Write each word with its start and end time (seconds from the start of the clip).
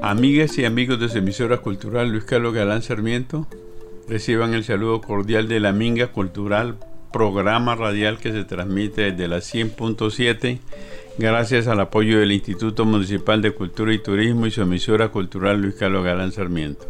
Amigas 0.00 0.56
y 0.56 0.64
amigos 0.64 0.98
de 0.98 1.10
su 1.10 1.18
emisora 1.18 1.58
cultural 1.58 2.10
Luis 2.10 2.24
Carlos 2.24 2.54
Galán 2.54 2.80
Sarmiento, 2.80 3.46
reciban 4.08 4.54
el 4.54 4.64
saludo 4.64 5.02
cordial 5.02 5.48
de 5.48 5.60
la 5.60 5.72
Minga 5.72 6.12
Cultural, 6.12 6.78
programa 7.12 7.74
radial 7.74 8.16
que 8.16 8.32
se 8.32 8.44
transmite 8.44 9.12
desde 9.12 9.28
la 9.28 9.38
100.7 9.38 10.60
gracias 11.18 11.66
al 11.66 11.80
apoyo 11.80 12.20
del 12.20 12.30
Instituto 12.32 12.84
Municipal 12.84 13.42
de 13.42 13.50
Cultura 13.50 13.92
y 13.92 13.98
Turismo 13.98 14.46
y 14.46 14.52
su 14.52 14.62
emisora 14.62 15.08
cultural 15.08 15.60
Luis 15.60 15.74
Carlos 15.74 16.04
Galán 16.04 16.30
Sarmiento. 16.30 16.86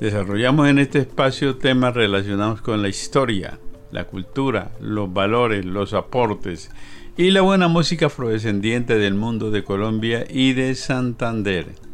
Desarrollamos 0.00 0.68
en 0.68 0.78
este 0.78 1.00
espacio 1.00 1.56
temas 1.56 1.94
relacionados 1.94 2.60
con 2.60 2.82
la 2.82 2.88
historia, 2.88 3.58
la 3.90 4.04
cultura, 4.04 4.72
los 4.80 5.12
valores, 5.12 5.64
los 5.64 5.94
aportes 5.94 6.70
y 7.16 7.30
la 7.30 7.40
buena 7.40 7.68
música 7.68 8.06
afrodescendiente 8.06 8.98
del 8.98 9.14
mundo 9.14 9.50
de 9.50 9.64
Colombia 9.64 10.26
y 10.28 10.52
de 10.52 10.74
Santander 10.74 11.88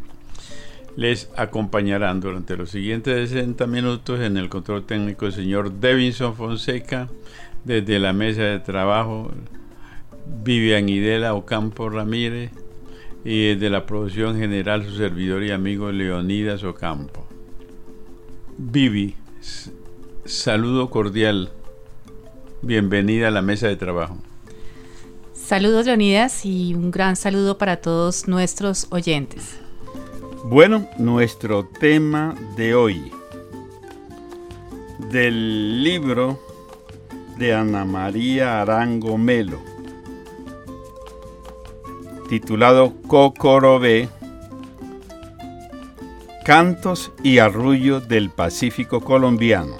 les 0.96 1.28
acompañarán 1.36 2.20
durante 2.20 2.56
los 2.56 2.70
siguientes 2.70 3.30
60 3.30 3.66
minutos 3.66 4.20
en 4.20 4.36
el 4.36 4.48
control 4.48 4.84
técnico 4.84 5.26
el 5.26 5.32
señor 5.32 5.72
Devinson 5.72 6.34
Fonseca, 6.34 7.08
desde 7.64 7.98
la 7.98 8.12
mesa 8.12 8.42
de 8.42 8.60
trabajo 8.60 9.32
Vivian 10.26 10.88
Idela 10.88 11.34
Ocampo 11.34 11.88
Ramírez 11.88 12.50
y 13.24 13.54
desde 13.54 13.70
la 13.70 13.86
producción 13.86 14.38
general 14.38 14.84
su 14.84 14.96
servidor 14.96 15.42
y 15.42 15.50
amigo 15.50 15.90
Leonidas 15.90 16.62
Ocampo. 16.64 17.26
Vivi, 18.56 19.16
saludo 20.24 20.90
cordial, 20.90 21.50
bienvenida 22.62 23.28
a 23.28 23.30
la 23.30 23.42
mesa 23.42 23.68
de 23.68 23.76
trabajo. 23.76 24.16
Saludos 25.32 25.86
Leonidas 25.86 26.44
y 26.46 26.74
un 26.74 26.90
gran 26.90 27.16
saludo 27.16 27.58
para 27.58 27.78
todos 27.78 28.28
nuestros 28.28 28.86
oyentes. 28.90 29.58
Bueno, 30.44 30.88
nuestro 30.98 31.66
tema 31.66 32.34
de 32.56 32.74
hoy, 32.74 33.10
del 35.10 35.82
libro 35.82 36.38
de 37.38 37.54
Ana 37.54 37.84
María 37.84 38.60
Arango 38.60 39.18
Melo, 39.18 39.73
titulado 42.28 42.94
Cocorobé, 43.06 44.08
Cantos 46.44 47.12
y 47.22 47.38
Arrullos 47.38 48.08
del 48.08 48.30
Pacífico 48.30 49.00
Colombiano. 49.00 49.76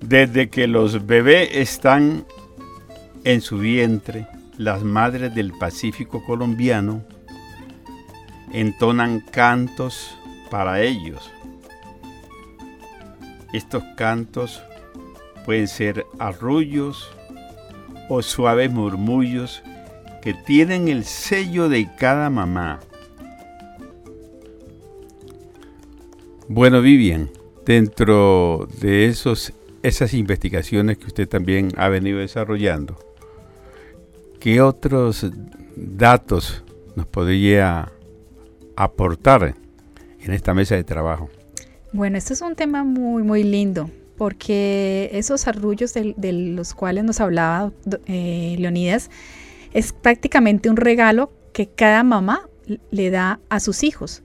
Desde 0.00 0.48
que 0.48 0.66
los 0.66 1.06
bebés 1.06 1.48
están 1.52 2.24
en 3.24 3.40
su 3.40 3.58
vientre, 3.58 4.26
las 4.58 4.82
madres 4.82 5.34
del 5.34 5.52
Pacífico 5.52 6.22
colombiano 6.24 7.02
entonan 8.52 9.20
cantos 9.20 10.16
para 10.50 10.82
ellos. 10.82 11.30
Estos 13.52 13.82
cantos 13.96 14.62
pueden 15.44 15.68
ser 15.68 16.06
arrullos 16.18 17.10
o 18.08 18.22
suaves 18.22 18.70
murmullos 18.70 19.62
que 20.22 20.34
tienen 20.34 20.88
el 20.88 21.04
sello 21.04 21.68
de 21.68 21.88
cada 21.96 22.30
mamá. 22.30 22.80
Bueno, 26.48 26.82
Vivian, 26.82 27.30
dentro 27.64 28.68
de 28.80 29.06
esos, 29.06 29.52
esas 29.82 30.14
investigaciones 30.14 30.98
que 30.98 31.06
usted 31.06 31.28
también 31.28 31.70
ha 31.76 31.88
venido 31.88 32.18
desarrollando, 32.18 32.98
¿qué 34.40 34.60
otros 34.60 35.26
datos 35.76 36.64
nos 36.96 37.06
podría 37.06 37.92
aportar 38.76 39.54
en 40.20 40.32
esta 40.32 40.54
mesa 40.54 40.74
de 40.74 40.84
trabajo? 40.84 41.30
Bueno, 41.92 42.18
este 42.18 42.34
es 42.34 42.40
un 42.42 42.54
tema 42.54 42.84
muy, 42.84 43.22
muy 43.22 43.42
lindo, 43.42 43.90
porque 44.16 45.10
esos 45.12 45.46
arrullos 45.46 45.94
de, 45.94 46.14
los 46.32 46.74
cuales 46.74 47.04
nos 47.04 47.20
hablaba 47.20 47.72
eh, 48.06 48.56
Leonidas 48.58 49.10
es 49.72 49.92
prácticamente 49.92 50.70
un 50.70 50.76
regalo 50.76 51.32
que 51.52 51.68
cada 51.68 52.02
mamá 52.02 52.48
le 52.90 53.10
da 53.10 53.40
a 53.48 53.60
sus 53.60 53.82
hijos 53.82 54.22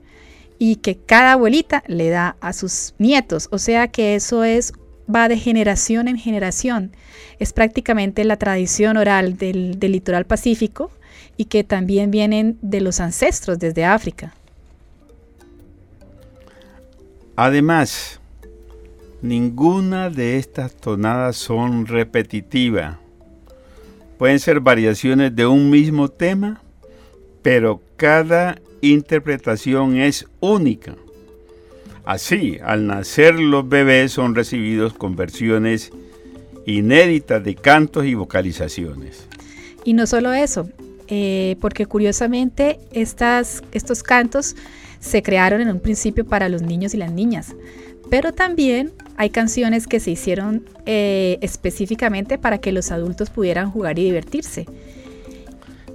y 0.58 0.76
que 0.76 0.96
cada 0.96 1.32
abuelita 1.32 1.82
le 1.86 2.10
da 2.10 2.36
a 2.40 2.52
sus 2.52 2.94
nietos. 2.98 3.48
O 3.50 3.58
sea 3.58 3.88
que 3.88 4.14
eso 4.14 4.44
es 4.44 4.72
va 5.12 5.28
de 5.28 5.36
generación 5.36 6.08
en 6.08 6.18
generación. 6.18 6.92
Es 7.38 7.52
prácticamente 7.52 8.24
la 8.24 8.36
tradición 8.36 8.96
oral 8.96 9.36
del, 9.36 9.78
litoral 9.80 10.24
pacífico 10.24 10.90
y 11.36 11.46
que 11.46 11.64
también 11.64 12.10
vienen 12.10 12.58
de 12.62 12.80
los 12.80 13.00
ancestros 13.00 13.58
desde 13.58 13.84
África. 13.84 14.34
Además, 17.36 18.19
ninguna 19.22 20.10
de 20.10 20.36
estas 20.36 20.74
tonadas 20.74 21.36
son 21.36 21.86
repetitivas. 21.86 22.96
Pueden 24.18 24.38
ser 24.38 24.60
variaciones 24.60 25.34
de 25.34 25.46
un 25.46 25.70
mismo 25.70 26.08
tema, 26.08 26.62
pero 27.42 27.80
cada 27.96 28.60
interpretación 28.80 29.96
es 29.96 30.26
única. 30.40 30.94
Así, 32.04 32.58
al 32.62 32.86
nacer 32.86 33.38
los 33.38 33.68
bebés 33.68 34.12
son 34.12 34.34
recibidos 34.34 34.92
con 34.94 35.16
versiones 35.16 35.92
inéditas 36.66 37.42
de 37.42 37.54
cantos 37.54 38.04
y 38.04 38.14
vocalizaciones. 38.14 39.26
Y 39.84 39.94
no 39.94 40.06
solo 40.06 40.32
eso, 40.32 40.68
eh, 41.08 41.56
porque 41.60 41.86
curiosamente 41.86 42.78
estas, 42.92 43.62
estos 43.72 44.02
cantos 44.02 44.56
se 45.00 45.22
crearon 45.22 45.60
en 45.60 45.70
un 45.70 45.80
principio 45.80 46.26
para 46.26 46.48
los 46.48 46.62
niños 46.62 46.94
y 46.94 46.98
las 46.98 47.12
niñas, 47.12 47.54
pero 48.10 48.32
también 48.32 48.92
hay 49.20 49.28
canciones 49.28 49.86
que 49.86 50.00
se 50.00 50.12
hicieron 50.12 50.64
eh, 50.86 51.36
específicamente 51.42 52.38
para 52.38 52.56
que 52.56 52.72
los 52.72 52.90
adultos 52.90 53.28
pudieran 53.28 53.70
jugar 53.70 53.98
y 53.98 54.04
divertirse. 54.04 54.64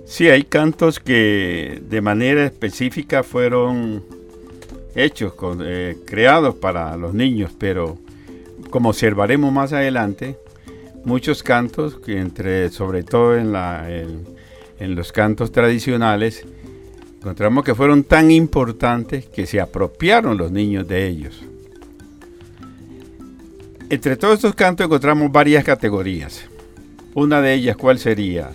Sí, 0.06 0.30
hay 0.30 0.44
cantos 0.44 1.00
que 1.00 1.82
de 1.90 2.02
manera 2.02 2.46
específica 2.46 3.24
fueron 3.24 4.04
hechos, 4.94 5.34
eh, 5.62 5.98
creados 6.06 6.54
para 6.54 6.96
los 6.98 7.16
niños, 7.16 7.52
pero 7.58 7.98
como 8.70 8.90
observaremos 8.90 9.52
más 9.52 9.74
adelante, 9.74 10.38
muchos 11.04 11.42
cantos, 11.42 11.96
que 11.96 12.20
entre, 12.20 12.70
sobre 12.70 13.02
todo 13.02 13.36
en, 13.36 13.52
la, 13.52 13.90
en 13.90 14.96
los 14.96 15.12
cantos 15.12 15.52
tradicionales, 15.52 16.46
encontramos 17.22 17.64
que 17.66 17.74
fueron 17.74 18.04
tan 18.04 18.30
importantes 18.30 19.26
que 19.26 19.48
se 19.48 19.60
apropiaron 19.60 20.38
los 20.38 20.52
niños 20.52 20.88
de 20.88 21.08
ellos. 21.08 21.44
Entre 23.90 24.16
todos 24.18 24.36
estos 24.36 24.56
cantos 24.56 24.86
encontramos 24.86 25.32
varias 25.32 25.64
categorías. 25.64 26.46
Una 27.14 27.42
de 27.42 27.54
ellas, 27.54 27.78
¿cuál 27.78 28.00
sería, 28.00 28.52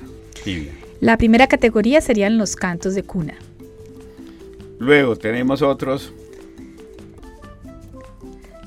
La 1.00 1.16
primera 1.16 1.46
categoría 1.46 2.00
serían 2.00 2.36
los 2.36 2.56
cantos 2.56 2.94
de 2.94 3.02
cuna. 3.02 3.34
Luego 4.78 5.16
tenemos 5.16 5.62
otros 5.62 6.12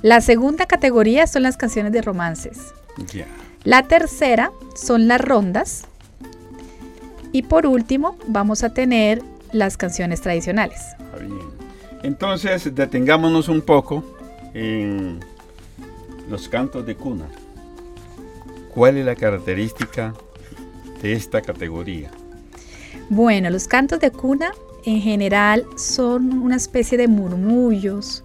la 0.04 0.20
segunda 0.20 0.66
categoría 0.66 1.28
son 1.28 1.44
las 1.44 1.56
canciones 1.56 1.94
de 1.94 2.02
romances. 2.02 2.74
La 3.64 3.84
tercera 3.84 4.52
son 4.76 5.08
las 5.08 5.22
rondas. 5.22 5.86
Y 7.32 7.44
por 7.44 7.66
último, 7.66 8.18
vamos 8.28 8.66
a 8.66 8.74
tener 8.74 9.22
las 9.54 9.78
canciones 9.78 10.20
tradicionales. 10.20 10.82
Entonces, 12.04 12.76
detengámonos 12.76 13.48
un 13.48 13.62
poco 13.62 14.04
en 14.54 15.22
los 16.30 16.50
cantos 16.50 16.86
de 16.86 16.96
cuna. 16.96 17.26
¿Cuál 18.74 18.98
es 18.98 19.06
la 19.06 19.16
característica 19.16 20.14
de 21.02 21.14
esta 21.14 21.42
categoría? 21.42 22.10
Bueno, 23.10 23.50
los 23.50 23.68
cantos 23.68 24.00
de 24.00 24.12
cuna 24.12 24.52
en 24.86 25.02
general 25.02 25.66
son 25.76 26.40
una 26.40 26.56
especie 26.56 26.98
de 26.98 27.08
murmullos, 27.08 28.24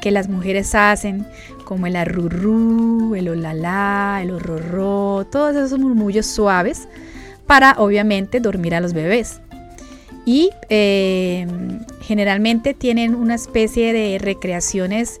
que 0.00 0.10
las 0.10 0.28
mujeres 0.28 0.74
hacen, 0.74 1.26
como 1.64 1.86
el 1.86 1.96
arrurú, 1.96 3.14
el 3.14 3.28
olalá, 3.28 4.20
el 4.22 4.30
horrorró, 4.30 5.26
todos 5.30 5.56
esos 5.56 5.78
murmullos 5.78 6.26
suaves 6.26 6.88
para 7.46 7.72
obviamente 7.78 8.40
dormir 8.40 8.74
a 8.74 8.80
los 8.80 8.92
bebés. 8.92 9.40
Y 10.24 10.50
eh, 10.68 11.46
generalmente 12.02 12.74
tienen 12.74 13.14
una 13.14 13.36
especie 13.36 13.92
de 13.92 14.18
recreaciones 14.18 15.20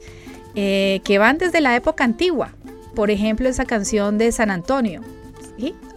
eh, 0.58 1.02
que 1.04 1.18
van 1.18 1.36
desde 1.36 1.60
la 1.60 1.76
época 1.76 2.02
antigua. 2.02 2.48
Por 2.94 3.10
ejemplo, 3.10 3.46
esa 3.46 3.66
canción 3.66 4.16
de 4.16 4.32
San 4.32 4.50
Antonio, 4.50 5.02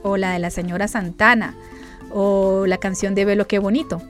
o 0.03 0.17
la 0.17 0.33
de 0.33 0.39
la 0.39 0.51
señora 0.51 0.89
Santana, 0.89 1.55
o 2.11 2.65
la 2.67 2.77
canción 2.77 3.15
de 3.15 3.23
Velo 3.23 3.47
qué 3.47 3.57
bonito, 3.57 4.01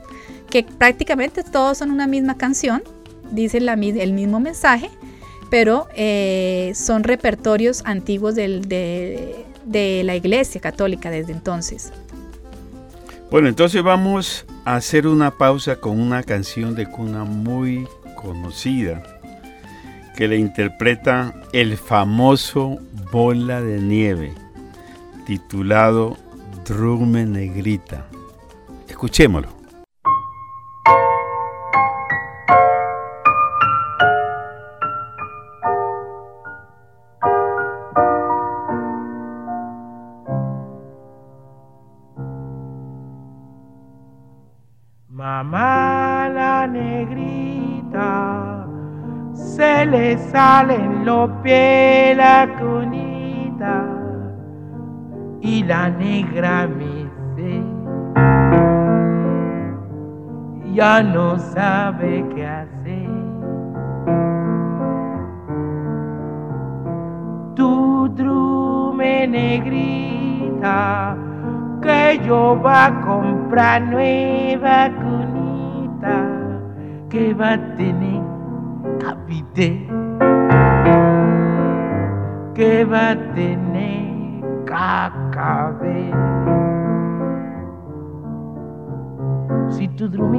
que 0.49 0.63
prácticamente 0.63 1.43
todos 1.43 1.77
son 1.77 1.91
una 1.91 2.07
misma 2.07 2.35
canción, 2.35 2.81
dicen 3.29 3.67
la, 3.67 3.73
el 3.73 4.13
mismo 4.13 4.39
mensaje, 4.39 4.89
pero 5.51 5.87
eh, 5.95 6.71
son 6.73 7.03
repertorios 7.03 7.83
antiguos 7.85 8.33
de, 8.33 9.45
de 9.65 10.01
la 10.03 10.15
Iglesia 10.15 10.59
Católica 10.59 11.11
desde 11.11 11.31
entonces. 11.31 11.93
Bueno, 13.29 13.49
entonces 13.49 13.83
vamos 13.83 14.47
a 14.65 14.77
hacer 14.77 15.05
una 15.05 15.37
pausa 15.37 15.75
con 15.75 15.99
una 15.99 16.23
canción 16.23 16.73
de 16.73 16.87
cuna 16.87 17.23
muy 17.23 17.87
conocida 18.15 19.18
que 20.19 20.27
le 20.27 20.37
interpreta 20.37 21.33
el 21.53 21.77
famoso 21.77 22.77
Bola 23.09 23.61
de 23.61 23.79
Nieve, 23.79 24.33
titulado 25.25 26.17
Drume 26.65 27.25
Negrita. 27.25 28.05
Escuchémoslo. 28.89 29.58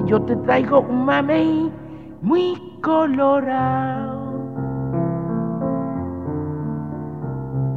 Drumi 0.00 0.10
yo 0.10 0.22
te 0.22 0.36
traigo 0.36 0.80
un 0.80 1.04
mamey 1.04 1.70
muy 2.22 2.56
colorado. 2.82 4.18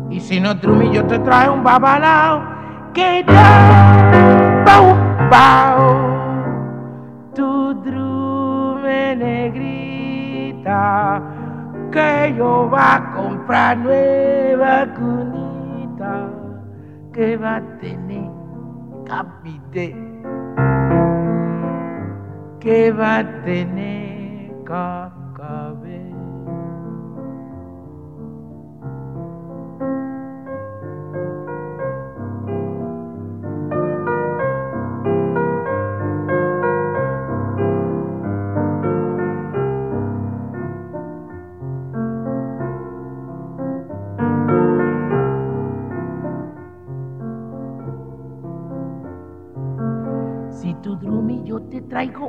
Y 0.10 0.20
si 0.20 0.40
no 0.40 0.54
drumi 0.54 0.92
yo 0.92 1.06
te 1.06 1.20
traigo 1.20 1.54
un 1.54 1.64
babalao 1.64 2.44
que 2.94 3.24
da 3.24 4.64
pau 4.66 4.96
pau 5.30 5.96
tu 7.34 7.74
drume 7.81 9.16
negrita 9.16 11.22
que 11.92 12.36
yo 12.38 12.70
va 12.70 12.96
a 12.96 13.14
comprar 13.16 13.78
nueva 13.78 14.86
cunita 14.94 16.30
que 17.12 17.38
va 17.38 17.56
a 17.56 17.62
tener 17.80 18.30
capite 19.06 20.12
que 22.63 22.92
va 22.92 23.18
a 23.18 23.44
tener 23.44 24.50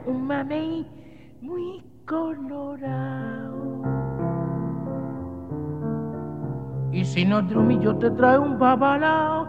un 0.07 0.27
mamey 0.27 0.87
muy 1.41 1.83
colorado. 2.07 3.83
Y 6.93 7.05
si 7.05 7.25
no 7.25 7.43
drumi 7.43 7.79
yo 7.81 7.97
te 7.97 8.11
traigo 8.11 8.45
un 8.45 8.59
babalao 8.59 9.49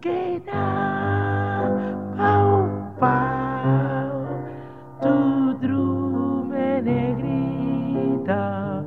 que 0.00 0.42
da 0.44 1.70
pau 2.16 2.68
pau. 2.98 4.26
Tu 5.00 5.54
drume 5.66 6.82
negrita 6.82 8.84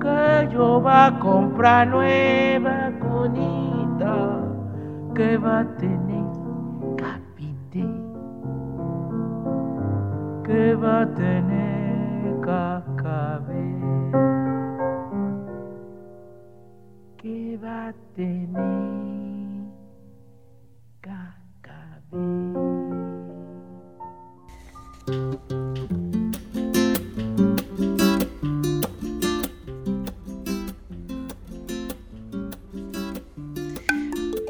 que 0.00 0.48
yo 0.52 0.80
va 0.80 1.06
a 1.06 1.18
comprar 1.18 1.88
nueva 1.88 2.92
conita 3.00 4.40
que 5.14 5.36
va 5.36 5.60
a 5.60 5.76
tener 5.76 6.11
que 10.52 10.74
va 10.74 11.00
a 11.00 11.06
tener 11.06 12.40
cacabé, 12.44 13.64
que 17.16 17.56
va 17.62 17.88
a 17.88 17.94
tener 18.14 19.01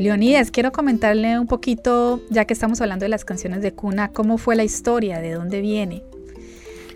Leonidas, 0.03 0.51
quiero 0.51 0.73
comentarle 0.73 1.39
un 1.39 1.47
poquito, 1.47 2.21
ya 2.29 2.45
que 2.45 2.55
estamos 2.55 2.81
hablando 2.81 3.05
de 3.05 3.09
las 3.09 3.25
canciones 3.25 3.63
de 3.63 3.73
cuna, 3.73 4.09
cómo 4.13 4.37
fue 4.37 4.57
la 4.57 4.65
historia, 4.65 5.21
de 5.21 5.31
dónde 5.31 5.61
viene. 5.61 6.03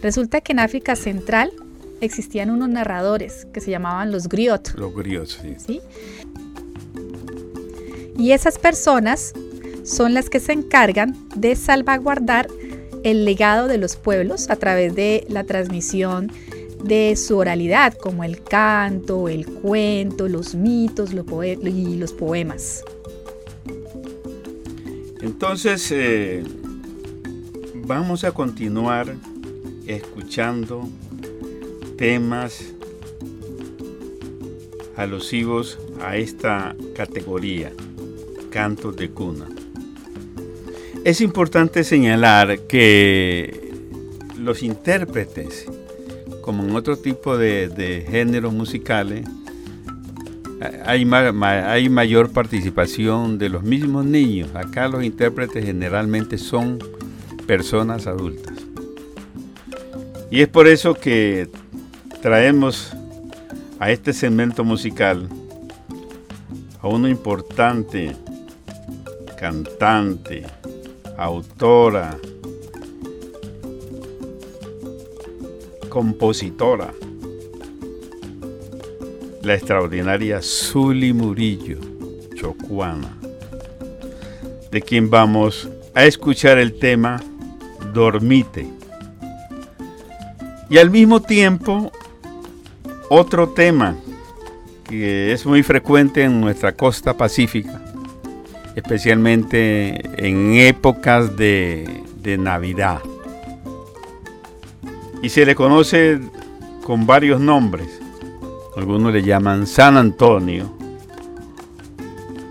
Resulta 0.02 0.40
que 0.40 0.50
en 0.50 0.58
África 0.58 0.96
Central 0.96 1.52
existían 2.00 2.50
unos 2.50 2.68
narradores 2.68 3.46
que 3.52 3.60
se 3.60 3.70
llamaban 3.70 4.10
los 4.10 4.28
griots. 4.28 4.74
Los 4.74 4.92
griots, 4.92 5.38
sí. 5.40 5.54
¿sí? 5.64 5.80
Y 8.18 8.32
esas 8.32 8.58
personas 8.58 9.34
son 9.84 10.12
las 10.12 10.28
que 10.28 10.40
se 10.40 10.52
encargan 10.52 11.16
de 11.36 11.54
salvaguardar 11.54 12.48
el 13.04 13.24
legado 13.24 13.68
de 13.68 13.78
los 13.78 13.94
pueblos 13.94 14.50
a 14.50 14.56
través 14.56 14.96
de 14.96 15.24
la 15.28 15.44
transmisión 15.44 16.32
de 16.82 17.14
su 17.14 17.38
oralidad, 17.38 17.94
como 17.94 18.24
el 18.24 18.42
canto, 18.42 19.28
el 19.28 19.46
cuento, 19.46 20.28
los 20.28 20.56
mitos 20.56 21.12
y 21.12 21.96
los 21.96 22.12
poemas. 22.12 22.82
Entonces, 25.26 25.90
eh, 25.90 26.44
vamos 27.74 28.22
a 28.22 28.30
continuar 28.30 29.12
escuchando 29.84 30.88
temas 31.98 32.72
alusivos 34.96 35.80
a 36.00 36.16
esta 36.16 36.76
categoría, 36.94 37.72
cantos 38.50 38.96
de 38.96 39.10
cuna. 39.10 39.48
Es 41.04 41.20
importante 41.20 41.82
señalar 41.82 42.60
que 42.68 43.72
los 44.38 44.62
intérpretes, 44.62 45.66
como 46.40 46.62
en 46.62 46.76
otro 46.76 46.98
tipo 46.98 47.36
de, 47.36 47.68
de 47.68 48.06
géneros 48.08 48.52
musicales, 48.54 49.26
hay, 50.84 51.04
ma 51.04 51.70
hay, 51.70 51.88
mayor 51.88 52.30
participación 52.30 53.38
de 53.38 53.48
los 53.48 53.62
mismos 53.62 54.04
niños. 54.04 54.54
Acá 54.54 54.88
los 54.88 55.04
intérpretes 55.04 55.64
generalmente 55.64 56.38
son 56.38 56.78
personas 57.46 58.06
adultas. 58.06 58.54
Y 60.30 60.40
es 60.40 60.48
por 60.48 60.66
eso 60.66 60.94
que 60.94 61.48
traemos 62.22 62.92
a 63.78 63.90
este 63.90 64.12
segmento 64.12 64.64
musical 64.64 65.28
a 66.80 66.88
una 66.88 67.10
importante 67.10 68.16
cantante, 69.38 70.44
autora, 71.16 72.16
compositora, 75.88 76.92
la 79.46 79.54
extraordinaria 79.54 80.40
Zuli 80.42 81.12
Murillo, 81.12 81.78
chocuana, 82.34 83.16
de 84.72 84.82
quien 84.82 85.08
vamos 85.08 85.68
a 85.94 86.04
escuchar 86.04 86.58
el 86.58 86.76
tema 86.80 87.22
Dormite. 87.94 88.66
Y 90.68 90.78
al 90.78 90.90
mismo 90.90 91.22
tiempo, 91.22 91.92
otro 93.08 93.50
tema 93.50 93.94
que 94.82 95.32
es 95.32 95.46
muy 95.46 95.62
frecuente 95.62 96.24
en 96.24 96.40
nuestra 96.40 96.72
costa 96.72 97.16
pacífica, 97.16 97.80
especialmente 98.74 100.26
en 100.26 100.54
épocas 100.54 101.36
de, 101.36 102.02
de 102.20 102.36
Navidad. 102.36 103.00
Y 105.22 105.28
se 105.28 105.46
le 105.46 105.54
conoce 105.54 106.18
con 106.82 107.06
varios 107.06 107.40
nombres. 107.40 108.05
Algunos 108.76 109.10
le 109.10 109.22
llaman 109.22 109.66
San 109.66 109.96
Antonio, 109.96 110.70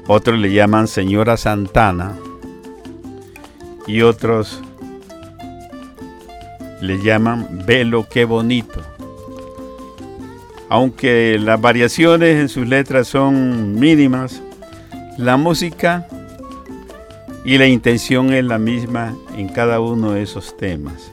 otros 0.07 0.39
le 0.39 0.51
llaman 0.51 0.87
Señora 0.87 1.37
Santana 1.37 2.17
y 3.85 4.01
otros 4.01 4.59
le 6.81 6.99
llaman 6.99 7.61
Velo 7.67 8.07
qué 8.09 8.25
bonito. 8.25 8.81
Aunque 10.67 11.37
las 11.39 11.61
variaciones 11.61 12.37
en 12.37 12.49
sus 12.49 12.67
letras 12.67 13.07
son 13.07 13.79
mínimas, 13.79 14.41
la 15.19 15.37
música 15.37 16.07
y 17.43 17.59
la 17.59 17.67
intención 17.67 18.33
es 18.33 18.43
la 18.43 18.57
misma 18.57 19.15
en 19.37 19.47
cada 19.47 19.79
uno 19.79 20.13
de 20.13 20.23
esos 20.23 20.57
temas. 20.57 21.11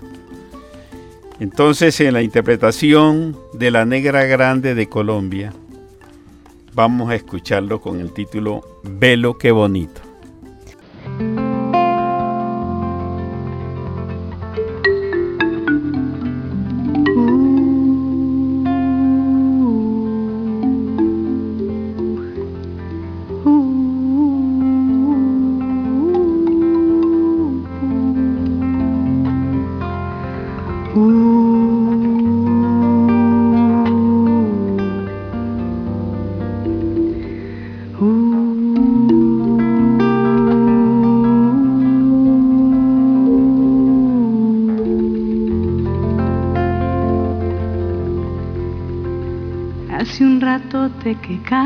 Entonces, 1.42 2.00
en 2.00 2.14
la 2.14 2.22
interpretación 2.22 3.36
de 3.52 3.72
La 3.72 3.84
Negra 3.84 4.26
Grande 4.26 4.76
de 4.76 4.88
Colombia, 4.88 5.52
vamos 6.72 7.10
a 7.10 7.16
escucharlo 7.16 7.80
con 7.80 7.98
el 7.98 8.12
título 8.12 8.60
Velo 8.84 9.36
qué 9.38 9.50
bonito. 9.50 10.11
Que 51.14 51.38
canto 51.38 51.61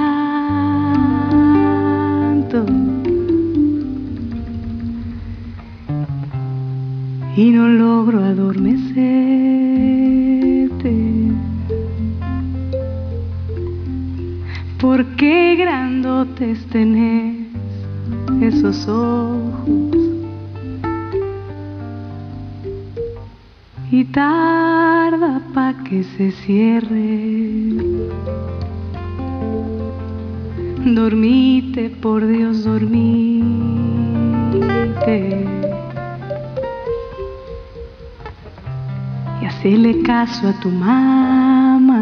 hacele 39.66 40.02
caso 40.02 40.46
a 40.46 40.52
tu 40.52 40.68
mamá. 40.68 42.00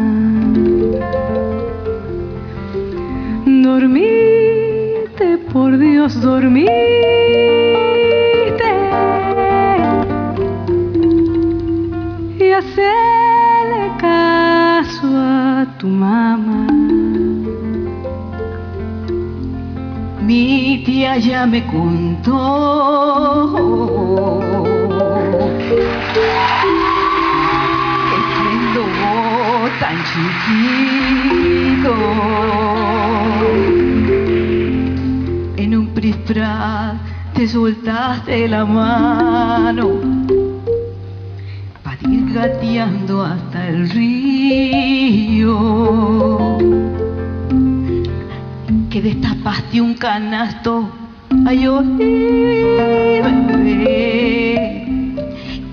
Dormite, 3.63 5.37
por 5.51 5.75
Dios, 5.75 6.21
dormite. 6.21 6.69
Y 12.39 12.51
hacele 12.51 13.91
caso 13.99 15.07
a 15.07 15.65
tu 15.79 15.87
mamá. 15.87 16.67
Mi 20.21 20.83
tía 20.85 21.17
ya 21.17 21.47
me 21.47 21.65
contó 21.65 22.35
en 35.57 35.75
un 35.75 35.87
prisprat 35.93 36.95
te 37.33 37.45
soltaste 37.45 38.47
la 38.47 38.63
mano 38.63 39.89
para 41.83 41.97
ir 42.09 42.33
gateando 42.33 43.23
hasta 43.23 43.67
el 43.67 43.89
río 43.89 45.57
que 48.89 49.01
destapaste 49.01 49.81
un 49.81 49.95
canasto 49.95 50.89
ay 51.45 51.67
bebé 53.57 54.85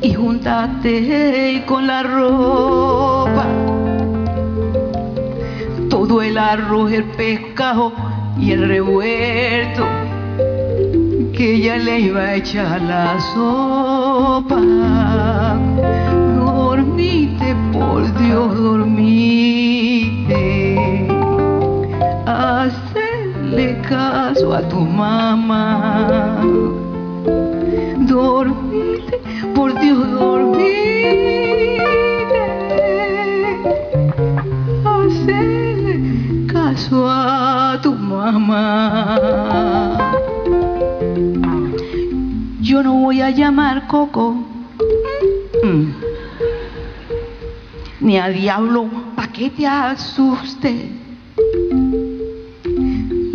y 0.03 0.15
juntaste 0.15 1.63
con 1.65 1.87
la 1.87 2.03
ropa 2.03 3.22
el 6.21 6.37
arroz, 6.37 6.93
el 6.93 7.05
pescado 7.05 7.93
y 8.39 8.51
el 8.53 8.69
revuelto 8.69 9.87
que 11.33 11.55
ella 11.55 11.77
le 11.79 12.01
iba 12.01 12.21
a 12.21 12.35
echar 12.35 12.83
la 12.83 13.19
sopa. 13.21 14.61
Dormite, 16.37 17.57
por 17.73 18.03
Dios, 18.19 18.55
dormite 18.61 19.43
le 23.53 23.81
caso 23.83 24.55
a 24.55 24.63
tu 24.69 24.81
mamá. 24.81 26.41
Dormite, 28.09 29.21
por 29.55 29.79
Dios, 29.79 30.11
dormite. 30.13 30.82
Mamá. 38.33 40.13
Yo 42.61 42.83
no 42.83 42.95
voy 42.95 43.21
a 43.21 43.31
llamar 43.31 43.87
Coco. 43.87 44.35
Mm. 45.63 45.93
Ni 48.01 48.19
a 48.19 48.29
diablo, 48.29 48.89
pa' 49.15 49.29
que 49.29 49.51
te 49.51 49.67
asuste 49.67 51.03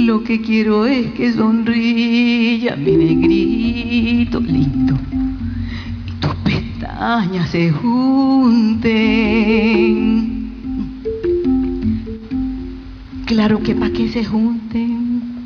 lo 0.07 0.23
que 0.23 0.41
quiero 0.41 0.85
es 0.85 1.11
que 1.11 1.33
sonría 1.33 2.77
mi 2.77 2.93
negrito 2.95 4.39
lindo 4.39 4.97
y 6.07 6.11
tus 6.21 6.33
pestañas 6.45 7.49
se 7.49 7.71
junten. 7.71 8.97
Claro 13.37 13.61
que 13.61 13.75
pa' 13.75 13.91
que 13.91 14.09
se 14.09 14.25
junten. 14.25 15.43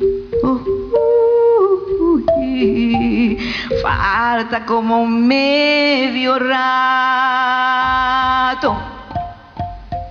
Falta 3.82 4.64
como 4.64 5.06
medio 5.06 6.38
rato. 6.38 6.58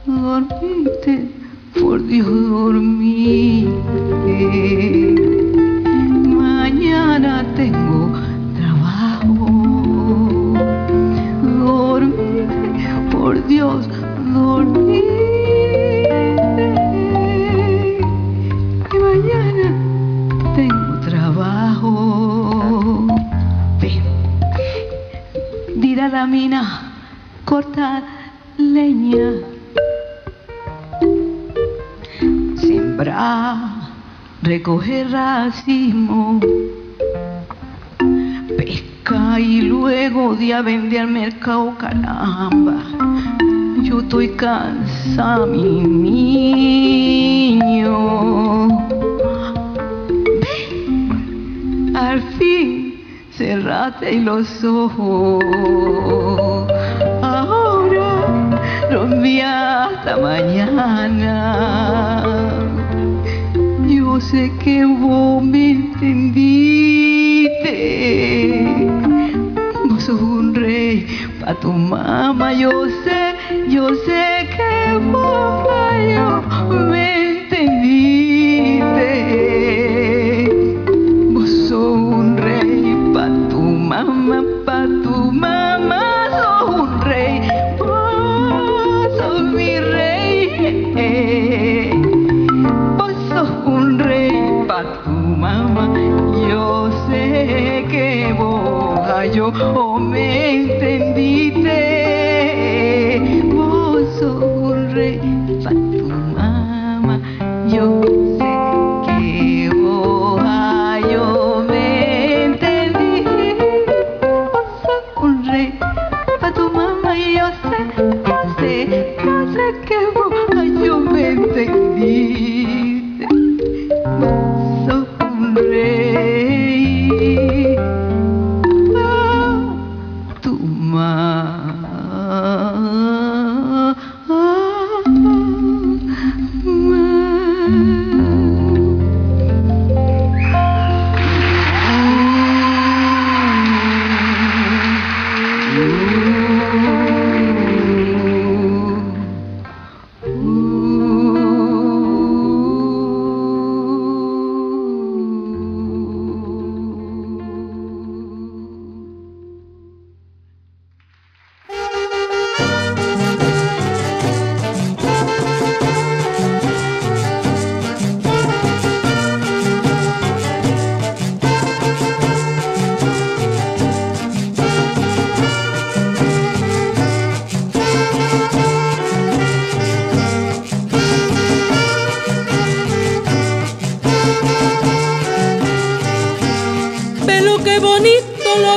Dormite 0.06 1.28
por 1.74 2.06
Dios 2.06 2.28
dormí. 2.28 3.68
La 26.22 26.28
mina, 26.28 26.94
cortar 27.46 28.04
leña, 28.56 29.42
sembrar, 32.58 33.58
recoger 34.44 35.10
racimo, 35.10 36.40
pesca 38.56 39.40
y 39.40 39.64
luego 39.64 40.36
día 40.36 40.62
vender 40.62 41.00
al 41.00 41.08
mercado, 41.08 41.76
caramba. 41.80 42.78
Yo 43.82 44.02
estoy 44.02 44.30
cansada, 44.36 45.48
mi 45.48 45.82
cerrate 53.72 54.20
los 54.20 54.64
ojos. 54.66 55.44
Ahora 57.22 58.28
dormí 58.92 59.40
hasta 59.40 60.18
mañana. 60.18 61.16
Yo 63.88 64.20
sé 64.20 64.52
que 64.62 64.86
vos 64.86 65.42
me 65.42 65.72
entendiste. 65.72 66.76
Vos 69.90 70.04
sos 70.04 70.22
un 70.22 70.54
rey 70.54 71.08
pa' 71.40 71.54
tu 71.56 71.72
mamá, 71.72 72.52
yo 72.54 72.72
sé, 73.04 73.36
yo 73.70 73.88
sé 74.06 74.50
que 74.56 74.98
vos 75.12 75.66
yo 76.14 76.44
me 76.90 77.31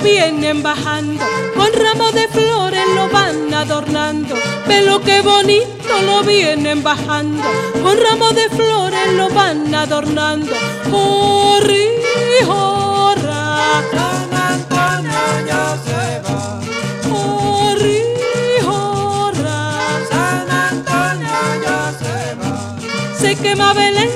vienen 0.04 0.62
bajando, 0.62 1.24
con 1.56 1.72
ramos 1.72 2.12
de 2.12 2.28
flores 2.28 2.86
lo 2.94 3.08
van 3.08 3.52
adornando. 3.52 4.34
Ve 4.68 4.82
lo 4.82 5.00
que 5.00 5.22
bonito 5.22 6.02
lo 6.04 6.22
vienen 6.22 6.82
bajando, 6.82 7.42
con 7.82 7.98
ramos 7.98 8.34
de 8.34 8.48
flores 8.50 9.12
lo 9.14 9.30
van 9.30 9.74
adornando. 9.74 10.52
Jorri, 10.90 11.88
jorra, 12.44 13.82
San 13.90 14.34
Antonio 14.52 15.46
ya 15.46 15.78
se 15.86 16.20
va. 16.20 16.60
Jorra, 18.66 19.60
San 20.10 20.50
Antonio 20.50 21.38
ya 21.64 21.92
se 21.98 22.34
va. 22.34 22.76
Se 23.18 23.36
quema 23.36 23.72
Belén, 23.72 24.10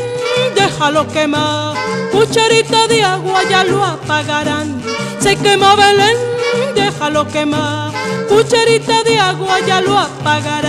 déjalo 0.54 1.08
quemar. 1.08 1.76
Cucharita 2.12 2.86
de 2.88 3.02
agua 3.02 3.42
ya 3.48 3.64
lo 3.64 3.82
apagarán. 3.82 4.77
Se 5.20 5.36
quema 5.36 5.74
Belén, 5.74 6.16
déjalo 6.74 7.26
quemar. 7.26 7.92
Cucharita 8.28 9.02
de 9.02 9.18
agua 9.18 9.58
ya 9.66 9.80
lo 9.80 9.98
apagarán. 9.98 10.67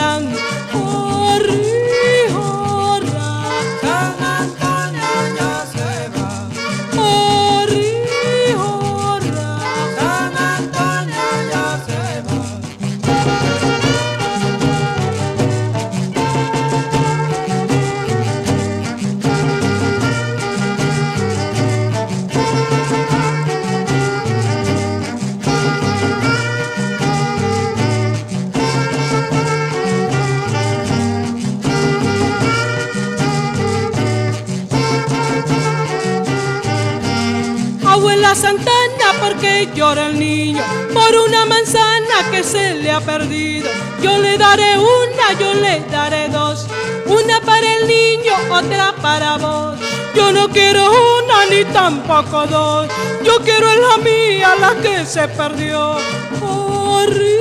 Abuela 38.30 38.36
Santana, 38.36 39.20
porque 39.22 39.70
llora 39.74 40.08
el 40.08 40.20
niño? 40.20 40.64
Por 40.94 41.16
una 41.16 41.46
manzana 41.46 42.30
que 42.30 42.44
se 42.44 42.76
le 42.76 42.92
ha 42.92 43.02
perdido. 43.02 43.68
Yo 44.04 44.20
le 44.20 44.38
daré 44.38 44.78
una, 44.78 45.34
yo 45.40 45.54
le 45.56 45.80
daré 45.92 46.30
dos. 46.30 46.68
Una 47.08 47.42
para 47.42 47.76
el 47.78 47.88
niño, 47.88 48.34
otra 48.52 48.94
para 49.02 49.38
vos. 49.38 49.80
Yo 50.16 50.32
no 50.32 50.48
quiero 50.50 50.92
una 50.92 51.46
ni 51.50 51.66
tampoco 51.74 52.46
dos. 52.46 52.88
Yo 53.24 53.40
quiero 53.40 53.68
la 53.74 53.98
mía, 53.98 54.54
la 54.60 54.76
que 54.80 55.06
se 55.08 55.28
perdió. 55.30 55.96
Jorri, 56.40 57.39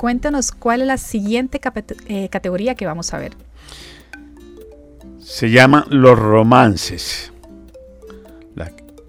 cuéntanos 0.00 0.50
cuál 0.50 0.80
es 0.80 0.86
la 0.86 0.96
siguiente 0.96 1.60
eh, 2.08 2.30
categoría 2.30 2.74
que 2.74 2.86
vamos 2.86 3.12
a 3.12 3.18
ver. 3.18 3.32
Se 5.18 5.50
llaman 5.50 5.84
los 5.90 6.18
romances. 6.18 7.34